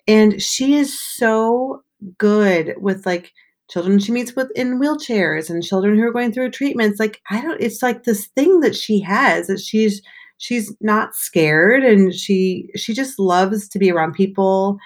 [0.08, 1.84] And she is so
[2.18, 3.34] good with like
[3.70, 7.00] children she meets with in wheelchairs and children who are going through treatments.
[7.00, 10.02] Like I don't it's like this thing that she has that she's
[10.38, 14.78] she's not scared and she she just loves to be around people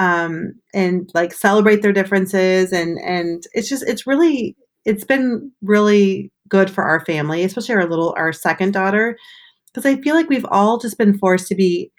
[0.00, 4.56] um and like celebrate their differences and and it's just it's really
[4.86, 9.18] it's been really good for our family especially our little our second daughter
[9.66, 11.90] because i feel like we've all just been forced to be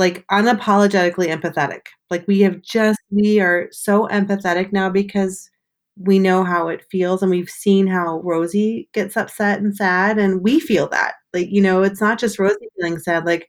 [0.00, 1.82] like, unapologetically empathetic.
[2.10, 5.50] Like, we have just we are so empathetic now because
[5.96, 10.42] we know how it feels, and we've seen how Rosie gets upset and sad, and
[10.42, 11.14] we feel that.
[11.34, 13.46] like, you know, it's not just Rosie feeling sad, like,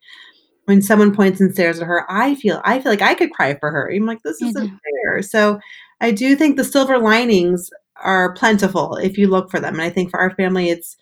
[0.66, 3.58] when someone points and stares at her, I feel I feel like I could cry
[3.60, 3.92] for her.
[3.92, 4.76] I'm like, "This isn't mm-hmm.
[5.06, 5.60] fair." So,
[6.02, 7.70] I do think the silver linings
[8.02, 10.98] are plentiful if you look for them, and I think for our family, it's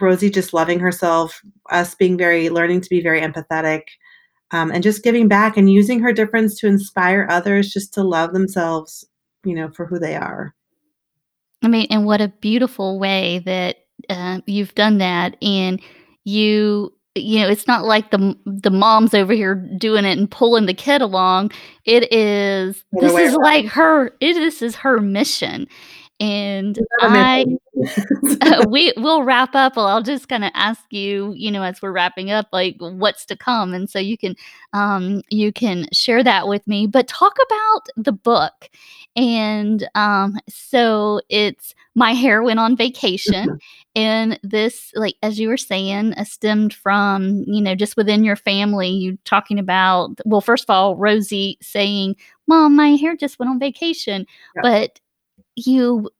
[0.00, 3.82] Rosie just loving herself, us being very learning to be very empathetic,
[4.50, 8.32] um, and just giving back and using her difference to inspire others just to love
[8.32, 9.04] themselves,
[9.44, 10.54] you know, for who they are.
[11.62, 13.76] I mean, and what a beautiful way that,
[14.08, 15.80] uh, you've done that, and
[16.24, 20.66] you you know, it's not like the the mom's over here doing it and pulling
[20.66, 21.52] the kid along.
[21.84, 23.42] It is this is around.
[23.42, 25.66] like her it this is her mission,
[26.22, 27.58] and She's not a I mission.
[28.70, 32.30] we we'll wrap up, well, I'll just kinda ask you, you know, as we're wrapping
[32.30, 34.36] up, like, what's to come, and so you can,
[34.72, 38.70] um, you can share that with me, but talk about the book,
[39.16, 43.58] and, um, so it's My Hair Went on Vacation, Mhm.
[43.96, 48.36] and this, like, as you were saying, uh, stemmed from, you know, just within your
[48.36, 52.16] family, you talking about well, first of all, Rosie saying,
[52.48, 54.62] "Mom, my hair just went on vacation," Yep.
[54.64, 55.00] but
[55.56, 56.10] you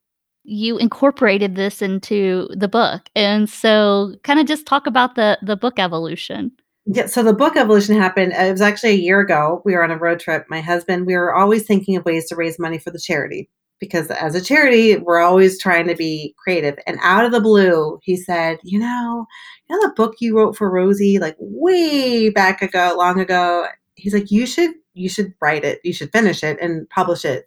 [0.44, 5.78] you incorporated this into the book, and so kinda just talk about the the book
[5.78, 6.52] evolution.
[6.86, 9.84] Yeah, so the book evolution happened uh, it was actually a year ago, we were
[9.84, 12.78] on a road trip, my husband we were always thinking of ways to raise money
[12.78, 13.48] for the charity,
[13.80, 17.98] because as a charity, we're always trying to be creative, and out of the blue,
[18.02, 19.26] he said, "You know
[19.70, 24.14] you know the book you wrote for Rosie, like, way back ago long ago?" He's
[24.14, 27.44] like, "You should you should write it, you should finish it and publish it,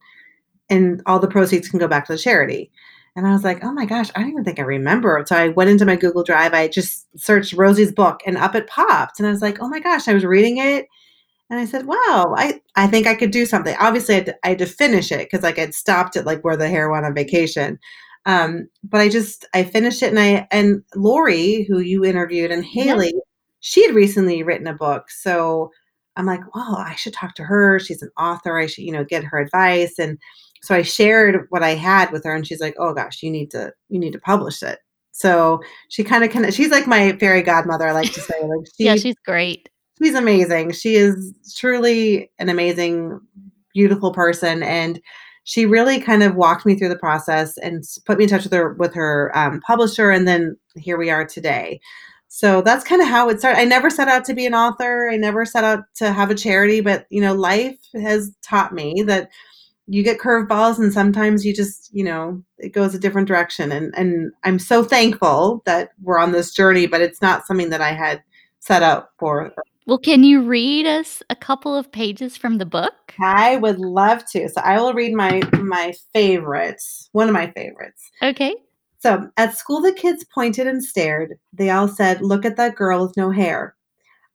[0.69, 2.71] and all the proceeds can go back to the charity."
[3.17, 5.49] And I was like, "Oh my gosh, I don't even think I remember." So I
[5.49, 9.27] went into my Google Drive, I just searched Rosie's book, and up it popped, and
[9.27, 10.87] I was like, "Oh my gosh." I was reading it,
[11.51, 14.35] and I said, "Wow, I I think I could do something." Obviously, I had to
[14.45, 17.05] I had to finish it 'cause, like, I'd stopped at, like, where the hair went
[17.05, 17.79] on vacation,
[18.27, 22.65] um, but I just I finished it, and I and Lori, who you interviewed, and.
[22.65, 23.13] Haley,
[23.61, 25.71] she had recently written a book, so
[26.17, 29.03] I'm like, "Well, I should talk to her, she's an author, I should, you know,
[29.05, 30.17] get her advice," and
[30.65, 33.51] so I shared what I had with her, and she's like, "Oh gosh, you need
[33.51, 34.79] to you need to publish it."
[35.11, 38.95] So, she kinda kinda she's like my fairy godmother, I like to say, like, Yeah,
[38.97, 39.69] she's great.
[40.01, 43.19] she's amazing, she is truly an amazing,
[43.73, 44.99] beautiful person, and
[45.45, 48.53] she really kind of walked me through the process and put me in touch with
[48.53, 51.79] her with her, um, publisher, and then here we are today.
[52.27, 55.15] So, that's kinda how it started I never set out to be an author, I
[55.17, 59.29] never set out to have a charity, but, you know, life has taught me that
[59.87, 63.93] you get curveballs, and sometimes you just, you know, it goes a different direction, and
[63.95, 67.93] and I'm so thankful that we're on this journey, but it's not something that I
[67.93, 68.23] had
[68.59, 69.53] set up for.
[69.87, 73.13] Well, can you read us a couple of pages from the book?
[73.21, 78.09] I would love to, so I will read my my favorites, one of my favorites.
[78.23, 78.55] Okay.
[78.97, 83.05] So, "At school, the kids pointed and stared, they all said look at that girl
[83.05, 83.75] with no hair.'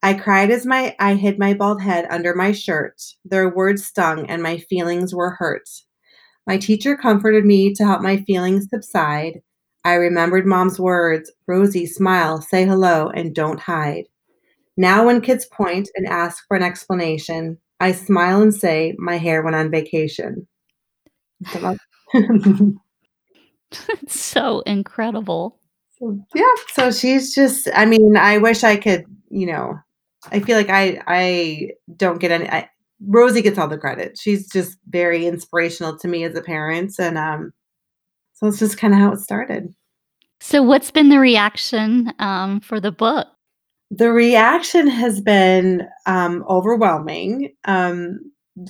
[0.03, 4.25] I cried as my I hid my bald head under my shirt, their words stung
[4.27, 5.69] and my feelings were hurt.
[6.47, 9.41] My teacher comforted me to help my feelings subside.
[9.85, 14.07] I remembered mom's words, Rosie, smile, say hello, and don't hide.'
[14.75, 19.43] Now when kids point and ask for an explanation, I smile and say, my hair
[19.43, 20.47] went on vacation.'"
[21.41, 21.53] It's
[24.07, 25.59] so incredible.
[26.33, 29.79] Yeah, so she's just I mean, I wish I could, you know
[30.31, 32.69] I feel like I I don't get any I
[33.07, 37.17] Rosie gets all the credit, she's just very inspirational to me as a parent, and,
[37.17, 37.51] um,
[38.33, 39.73] so it's just kinda how it started.
[40.39, 43.27] So, what's been the reaction, um, for the book?
[43.89, 48.19] The reaction has been, um, overwhelming, um,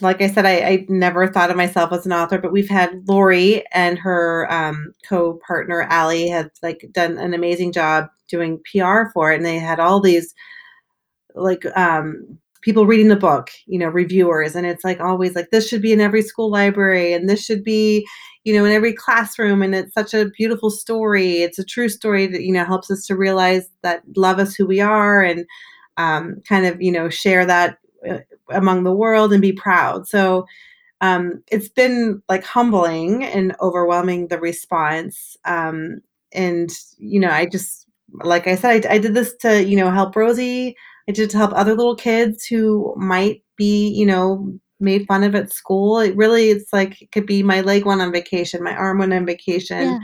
[0.02, 3.04] like I said, I I never thought of myself as an author, but we've had
[3.08, 9.32] Lori and her, um, co-partner, Allie, have, like, done an amazing job doing PR for
[9.32, 10.34] it, and they had all these,
[11.36, 15.68] like, um, people reading the book, you know, reviewers, and it's, like, always, like, "This
[15.68, 18.08] should be in every school library, and this should be,
[18.44, 22.28] you know, in every classroom, and it's such a beautiful story, it's a true story
[22.28, 25.46] that, you know, helps us to realize that love us who we are and,
[25.98, 27.78] um, kind of, you know, share that,
[28.10, 28.20] uh,
[28.52, 30.46] among the world and be proud." So,
[31.02, 36.00] um, it's been, like, humbling and overwhelming, the response, um,
[36.34, 37.86] and, you know, I just
[38.24, 40.76] like I said, I I did this to, you know, help Rosie,
[41.08, 45.36] I did to help other little kids who might be, you know, made fun of
[45.36, 48.76] at school, it really it's like, it could be my leg went on vacation, my
[48.76, 50.00] arm went on vacation, Yeah.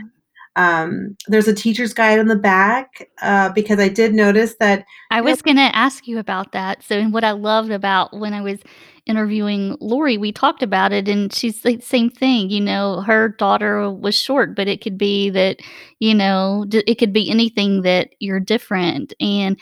[0.56, 5.20] Um, there's a teacher's guide on the back, uh, because I did notice that I
[5.20, 6.82] was gonna ask you about that.
[6.82, 8.58] So and what I loved about when I was
[9.06, 13.88] interviewing Lori, we talked about it, and she's like, same thing, you know, her daughter
[13.88, 15.58] was short, but it could be that,
[16.00, 19.56] you know, d it could be anything that you're different, and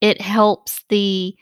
[0.00, 1.34] it helps the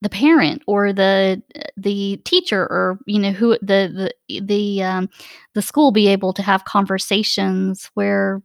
[0.00, 1.42] the parent or the
[1.76, 5.08] the teacher or, you know, who the the the, um,
[5.54, 8.42] the school be able to have conversations where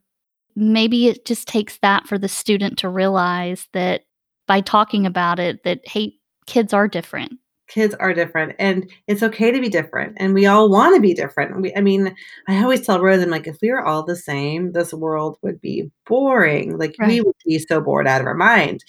[0.55, 4.01] maybe it just takes that for the student to realize that
[4.47, 6.15] by talking about it that, "Hey,
[6.47, 7.33] kids are different."
[7.69, 11.61] Kids are different, and it's okay to be different, and we all wanna be different.
[11.61, 12.15] We I mean,
[12.47, 15.61] I always tell Rose, I'm like, "If we were all the same, this world would
[15.61, 18.83] be boring." Like, we would be so bored out of our mind.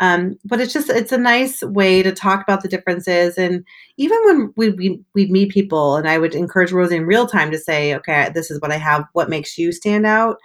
[0.00, 3.64] Um, but it's just it's a nice way to talk about the differences, and
[3.98, 7.50] even when we we we'd meet people and I would encourage Rosie in real time
[7.52, 9.04] to say, "Okay, this is what I have.
[9.12, 10.38] What makes you stand out?"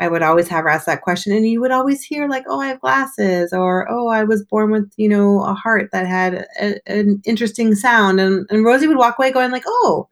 [0.00, 2.60] I would always have her ask that question, and you would always hear like, "Oh,
[2.60, 6.46] I have glasses," or, "Oh, I was born with, you know, a heart that had
[6.60, 10.08] a an interesting sound," and and Rosie would walk away going like, "Oh,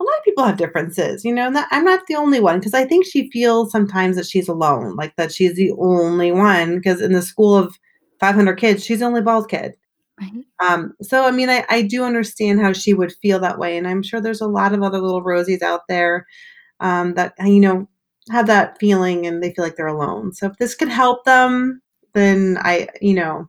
[0.00, 2.74] a lot of people have differences," you know, that I'm not the only one because
[2.74, 7.00] I think she feels sometimes that she's alone, like, that she's the only one because
[7.02, 7.76] in the school of
[8.20, 9.74] 500 kids, she's the only bald kid.
[10.20, 10.32] Right.
[10.64, 13.86] Um, so, I mean, I I do understand how she would feel that way, and
[13.88, 16.26] I'm sure there's a lot of other little Rosies out there,
[16.80, 17.88] um, that, you know,
[18.30, 20.32] have that feeling and they feel like they're alone.
[20.32, 21.82] So if this could help them,
[22.14, 23.48] then I you know,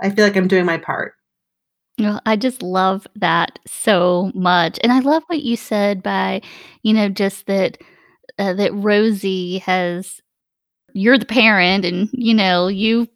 [0.00, 1.14] I feel like I'm doing my part.
[1.98, 6.42] No, I just love that so much, and I love what you said by,
[6.82, 7.78] you know, just that,
[8.38, 10.20] uh, that Rosie has
[10.94, 13.08] you're the parent and, you know, you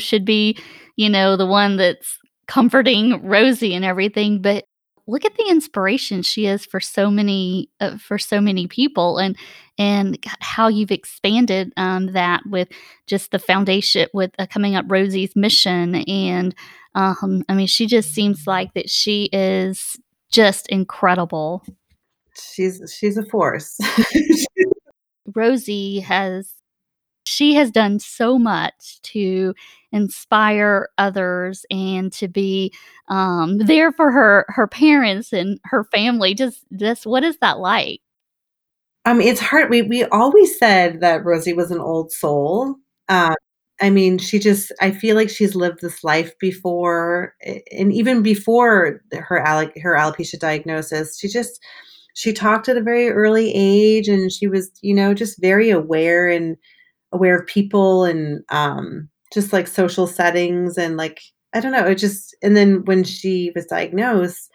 [0.00, 0.56] should be,
[0.96, 4.64] you know, the one that's comforting Rosie and everything, but
[5.06, 9.36] look at the inspiration she is for so many, uh, for so many people and
[9.78, 12.68] and how you've expanded, um, that with
[13.06, 16.54] just the foundation with, uh, coming up Rosie's mission, and,
[16.94, 19.96] um, I mean, she just seems like that she is
[20.30, 21.64] just incredible.
[22.36, 23.78] She's she's a force.
[25.34, 26.52] Rosie has
[27.26, 29.54] she has done so much to
[29.92, 32.72] inspire others and to be,
[33.08, 36.34] um, there for her her parents and her family.
[36.34, 38.00] Just just what is that like?
[39.06, 39.70] Um, it's hard.
[39.70, 42.76] We we always said that Rosie was an old soul.
[43.08, 43.34] Uh,
[43.80, 47.34] I mean, she just I feel like she's lived this life before,
[47.72, 51.60] and even before her alo her alopecia diagnosis, she just
[52.14, 56.28] she talked at a very early age, and she was, you know, just very aware
[56.28, 56.56] and
[57.12, 61.20] aware of people and, um, just, like, social settings and, like,
[61.54, 64.50] I don't know, it just and then when she was diagnosed,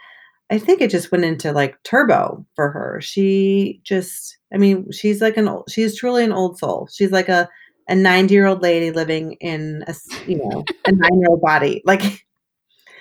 [0.51, 2.99] I think it just went into, like, turbo for her.
[3.01, 6.89] She just I mean, she's like an old she's truly an old soul.
[6.93, 7.49] She's like a
[7.89, 9.95] a ninety-year-old lady living in a
[10.27, 11.81] you know, a nine-year-old body.
[11.85, 12.25] Like,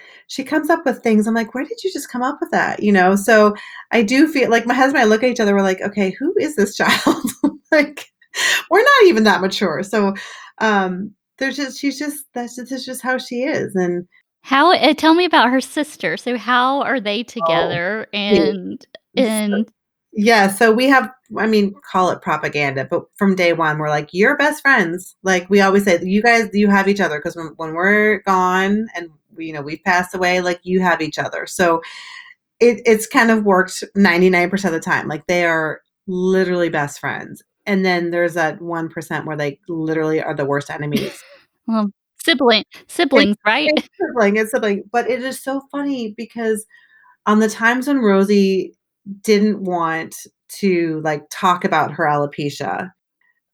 [0.29, 2.83] she comes up with things, I'm like, "Where did you just come up with that?"
[2.83, 3.17] You know?
[3.17, 3.55] So,
[3.93, 6.11] I do feel like my husband and I look at each other, we're like, "Okay,
[6.19, 7.25] who is this child?"
[7.73, 8.07] Like,
[8.71, 9.83] we're not even that mature.
[9.83, 10.15] So,
[10.59, 14.07] um, there's just she's just that's this is just how she is, and
[14.43, 16.17] How eh, tell me about her sister.
[16.17, 18.07] So how are they Oh, together?
[18.29, 18.53] yeah.
[18.53, 19.69] And So and
[20.13, 24.11] yeah, so we have I mean, call it propaganda, but from day 1, we're like,
[24.13, 27.49] "You're best friends." Like, we always say, "You guys you have each other 'cause when
[27.57, 31.47] when we're gone and we, you know, we've passed away, like, you have each other."
[31.47, 31.83] So,
[32.61, 35.09] it it's kind of worked 99% of the time.
[35.09, 40.35] Like, they are literally best friends, and then there's that 1% where they literally are
[40.35, 41.23] the worst enemies.
[41.67, 41.89] Well,
[42.23, 43.71] sibling It's siblings, right?
[43.75, 46.67] it's sibling it's sibling, but it is so funny because
[47.27, 48.75] on the times when Rosie
[49.23, 50.15] didn't want
[50.61, 52.91] to, like, talk about her alopecia,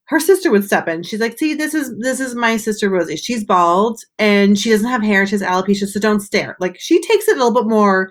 [0.07, 1.05] her sister would step in.
[1.05, 3.15] She's like, "See, this is this is my sister Rosie.
[3.17, 7.01] She's bald, and she doesn't have hair, she has alopecia, so don't stare." Like, she
[7.01, 8.11] takes it a little bit more,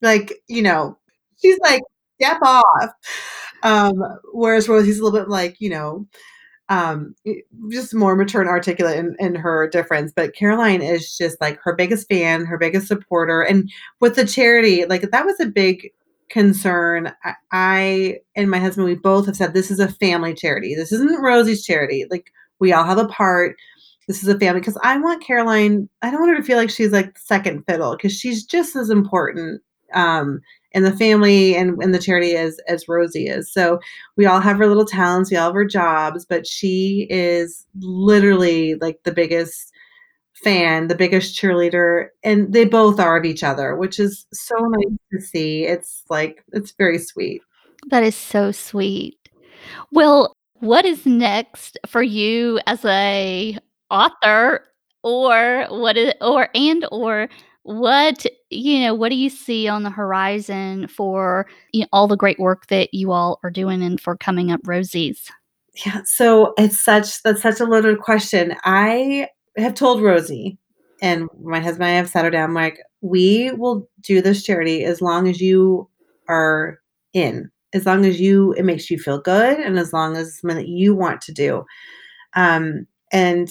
[0.00, 0.96] like, you know,
[1.42, 1.82] she's like,
[2.20, 2.90] "Step off."
[3.62, 4.02] Um,
[4.32, 6.06] whereas Rosie's a little bit like, you know,
[6.70, 7.14] um,
[7.70, 11.74] just more mature and articulate in in her difference, but Caroline is just, like, her
[11.76, 15.90] biggest fan, her biggest supporter, and with the charity, like, that was a big
[16.30, 17.12] concern.
[17.24, 20.74] I I and my husband, we both have said, "This is a family charity.
[20.76, 23.56] This isn't Rosie's charity." Like, we all have a part.
[24.08, 26.70] This is a family because I want Caroline I don't want her to feel like
[26.70, 29.62] she's, like, 2nd fiddle because she's just as important,
[29.94, 30.40] um,
[30.72, 33.52] in the family and in the charity as as Rosie is.
[33.52, 33.80] So,
[34.16, 38.74] we all have our little talents, we all have our jobs, but she is literally,
[38.76, 39.72] like, the biggest
[40.44, 44.98] fan, the biggest cheerleader, and they both are of each other, which is so nice
[45.12, 45.64] to see.
[45.66, 47.42] It's, like it's very sweet.
[47.90, 49.18] That is so sweet.
[49.92, 53.58] Well What is next for you as a
[53.90, 54.64] author
[55.02, 57.28] or what is or and or
[57.64, 62.38] what you know, what do you see on the horizon for, y all the great
[62.38, 65.30] work that you all are doing and for Coming Up Rosies?
[65.86, 68.54] Yeah, so it's such that's such a loaded question.
[68.64, 70.58] I have told Rosie,
[71.00, 74.84] and my husband and I have sat her down, like, "We will do this charity
[74.84, 75.88] as long as you
[76.28, 76.80] are
[77.12, 80.40] in, as long as you it makes you feel good, and as long as it's
[80.40, 81.64] something that you want to do."
[82.34, 83.48] Um, and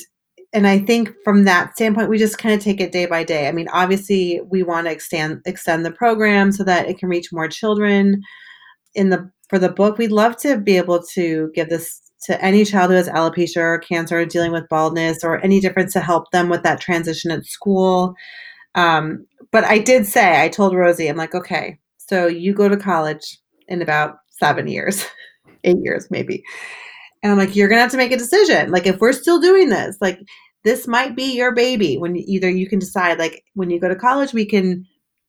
[0.54, 3.48] and I think from that standpoint, we just kinda take it day by day.
[3.48, 7.48] I mean, obviously, we wanna extend extend the program so that it can reach more
[7.48, 8.22] children.
[8.96, 12.66] In the for the book, we'd love to be able to give this to any
[12.66, 16.32] child who has alopecia or cancer or dealing with baldness or any difference to help
[16.32, 18.14] them with that transition at school.
[18.76, 22.78] Um, but I did say, I told Rosie, I'm like, "Okay, so you go to
[22.78, 25.06] college in about 7 years,
[25.64, 26.44] 8 years maybe."
[27.24, 28.72] And I'm like, "You're gonna have to make a decision.
[28.72, 30.20] Like, if we're still doing this, like,
[30.64, 33.96] this might be your baby when either you can decide, like, when you go to
[33.96, 34.86] college, we can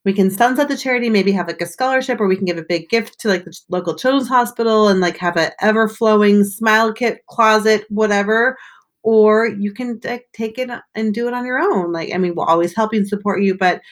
[0.07, 2.63] we can sunset the charity, maybe have, like, a scholarship, or we can give a
[2.67, 7.21] big gift to, like, the local children's hospital and, like, have a ever-flowing smile kit
[7.29, 8.57] closet, whatever,
[9.03, 11.93] or you can, like, take it and do it on your own.
[11.93, 13.83] Like, I mean, we'll always help you and support you, but"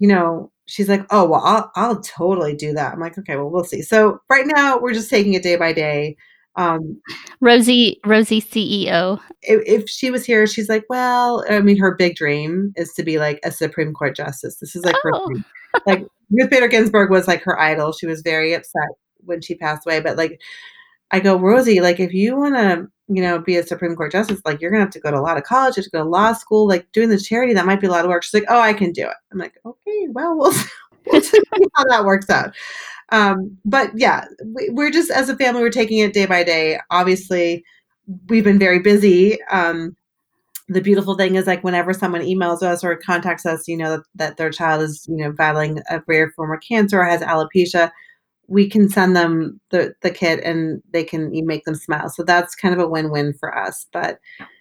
[0.00, 3.50] you know, she's like, "Oh, well, I'll I'll totally do that." I'm like, "Okay, well,
[3.50, 6.16] we'll see." So, right now, we're just taking it day by day.
[6.56, 7.00] Um
[7.40, 9.20] Rosie Rosie CEO.
[9.42, 13.02] If if she was here, she's like, "Well" I mean, her big dream is to
[13.02, 14.56] be, like, a Supreme Court justice.
[14.60, 15.26] This is, like, her Oh.
[15.28, 15.44] dream.
[15.86, 17.92] Like, Ruth Bader Ginsburg was, like, her idol.
[17.92, 18.88] She was very upset
[19.24, 20.38] when she passed away, but, like,
[21.12, 24.60] I go, "Rosie, like, if you wanna, you know, be a Supreme Court justice, like,
[24.60, 26.10] you're gonna have to go to a lot of college, you have to go to
[26.10, 28.44] law school, like, doing this charity, that might be a lot of work." She's like,
[28.50, 30.52] "Oh, I can do it." I'm like, "Okay, well, we'll
[31.06, 31.40] we'll see
[31.76, 32.54] how that works out."
[33.12, 36.80] Um, but yeah, we we're just as a family, we're taking it day by day.
[36.90, 37.64] Obviously,
[38.28, 39.40] we've been very busy.
[39.50, 39.94] Um,
[40.68, 44.06] the beautiful thing is, like, whenever someone emails us or contacts us, you know, that
[44.14, 47.90] that their child is, you know, battling a rare form of cancer or has alopecia,
[48.48, 52.08] we can send them the the kit, and they can make them smile.
[52.08, 54.18] So that's kind of a win-win for us, but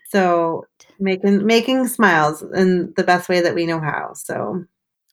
[0.09, 0.65] so
[0.99, 4.65] making making smiles in the best way that we know how, so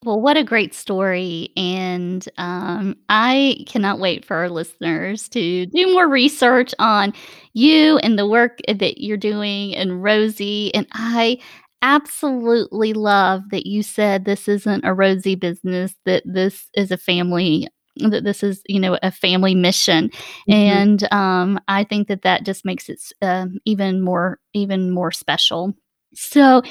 [0.05, 5.91] Well, what a great story, and, um, I cannot wait for our listeners to do
[5.91, 7.13] more research on
[7.53, 11.39] you and the work, that you're doing and Rosie, and I
[11.81, 17.67] absolutely love that you said this isn't a Rosie business, that this is a family
[17.97, 20.09] that this is, you know, a family mission,
[20.47, 20.55] Mhm.
[20.55, 25.73] and, um, I think that that just makes it um, even more even more special.
[26.13, 26.61] So,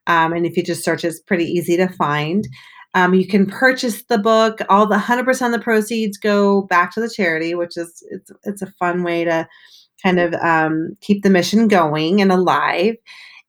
[0.08, 2.46] um, and if you just search, it's pretty easy to find.
[2.96, 4.60] Um, you can purchase the book.
[4.70, 8.62] All the 100% of the proceeds go back to the charity, which is it's it's
[8.62, 9.46] a fun way to
[10.02, 12.94] kind of, um, keep the mission going and alive,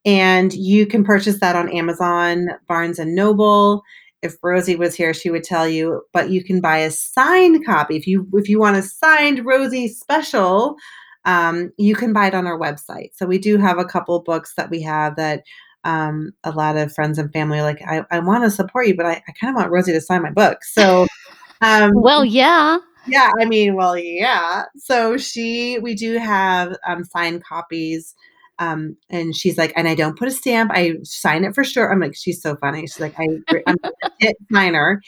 [0.05, 3.83] and you can purchase that on Amazon, Barnes& Noble.
[4.21, 7.95] If Rosie was here, she would tell you, but you can buy a signed copy.
[7.95, 10.75] If you if you want a signed Rosie special,
[11.23, 13.11] um, you can buy it on our website.
[13.13, 15.43] So we do have a couple books that we have that,
[15.87, 19.05] um, a lot of friends and family are like, "I I wanna support you, but
[19.05, 21.07] I I kinda want Rosie to sign my book." So,
[21.61, 22.79] um Well, yeah.
[23.07, 24.65] yeah, I mean, well, yeah.
[24.75, 28.13] So she we do have, um, signed copies,
[28.59, 31.89] um, and she's like, "And I don't put a stamp, I sign it for sure."
[31.91, 32.81] I'm like she's so funny.
[32.81, 33.27] She's like, I,
[33.65, 35.01] I'm a legit signer."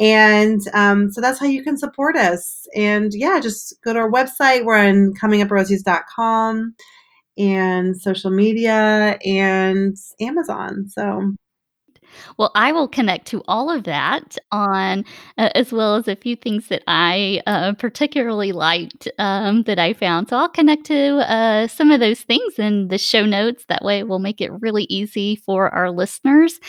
[0.00, 4.10] And, um, so that's how you can support us, and yeah, just go to our
[4.10, 4.64] website.
[4.64, 6.74] We're on cominguprosies.com
[7.38, 11.32] and social media and Amazon, so
[12.38, 15.04] Well, I will connect to all of that on
[15.38, 19.92] a as well as a few things that I, uh, particularly liked, um, that I
[19.92, 20.28] found.
[20.28, 23.64] So I'll connect to, uh, some of those things in the show notes.
[23.68, 26.60] That way, it will make it really easy for our listeners.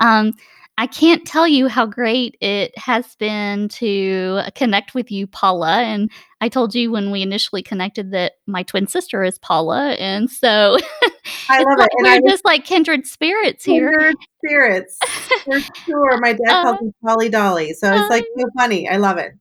[0.00, 0.32] Um,
[0.80, 6.10] I can't tell you how great it has been to connect with you, Paula, and
[6.40, 10.78] I told you when we initially connected that my twin sister is Paula, and so
[11.50, 13.90] I love like it, and we're just like kindred spirits here.
[13.90, 14.98] Kindred spirits,
[15.44, 16.18] for sure.
[16.18, 18.88] My dad Uh, calls me Polly Dolly, so it's, like, so funny.
[18.88, 19.32] I love it.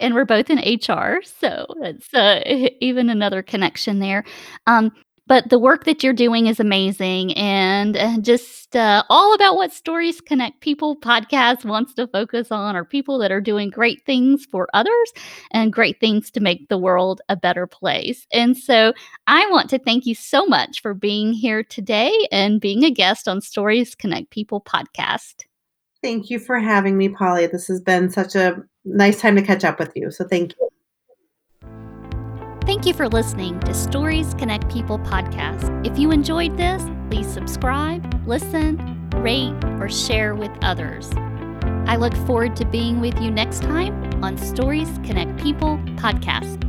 [0.00, 2.42] And we're both in HR, so it's, uh,
[2.80, 4.24] even another connection there.
[4.66, 4.90] Um,
[5.28, 9.74] But the work that you're doing is amazing and uh, just uh, all about what
[9.74, 14.46] Stories Connect People podcast wants to focus on are people that are doing great things
[14.46, 15.12] for others
[15.50, 18.26] and great things to make the world a better place.
[18.32, 18.94] And so
[19.26, 23.28] I want to thank you so much for being here today and being a guest
[23.28, 25.44] on Stories Connect People podcast.
[26.02, 27.46] Thank you for having me, Polly.
[27.46, 30.10] This has been such a nice time to catch up with you.
[30.10, 30.68] So thank you.
[32.68, 35.86] Thank you for listening to Stories Connect People podcast.
[35.86, 41.10] If you enjoyed this, please subscribe, listen, rate, or share with others.
[41.86, 46.62] I look forward to being with you next time on Stories Connect People podcast.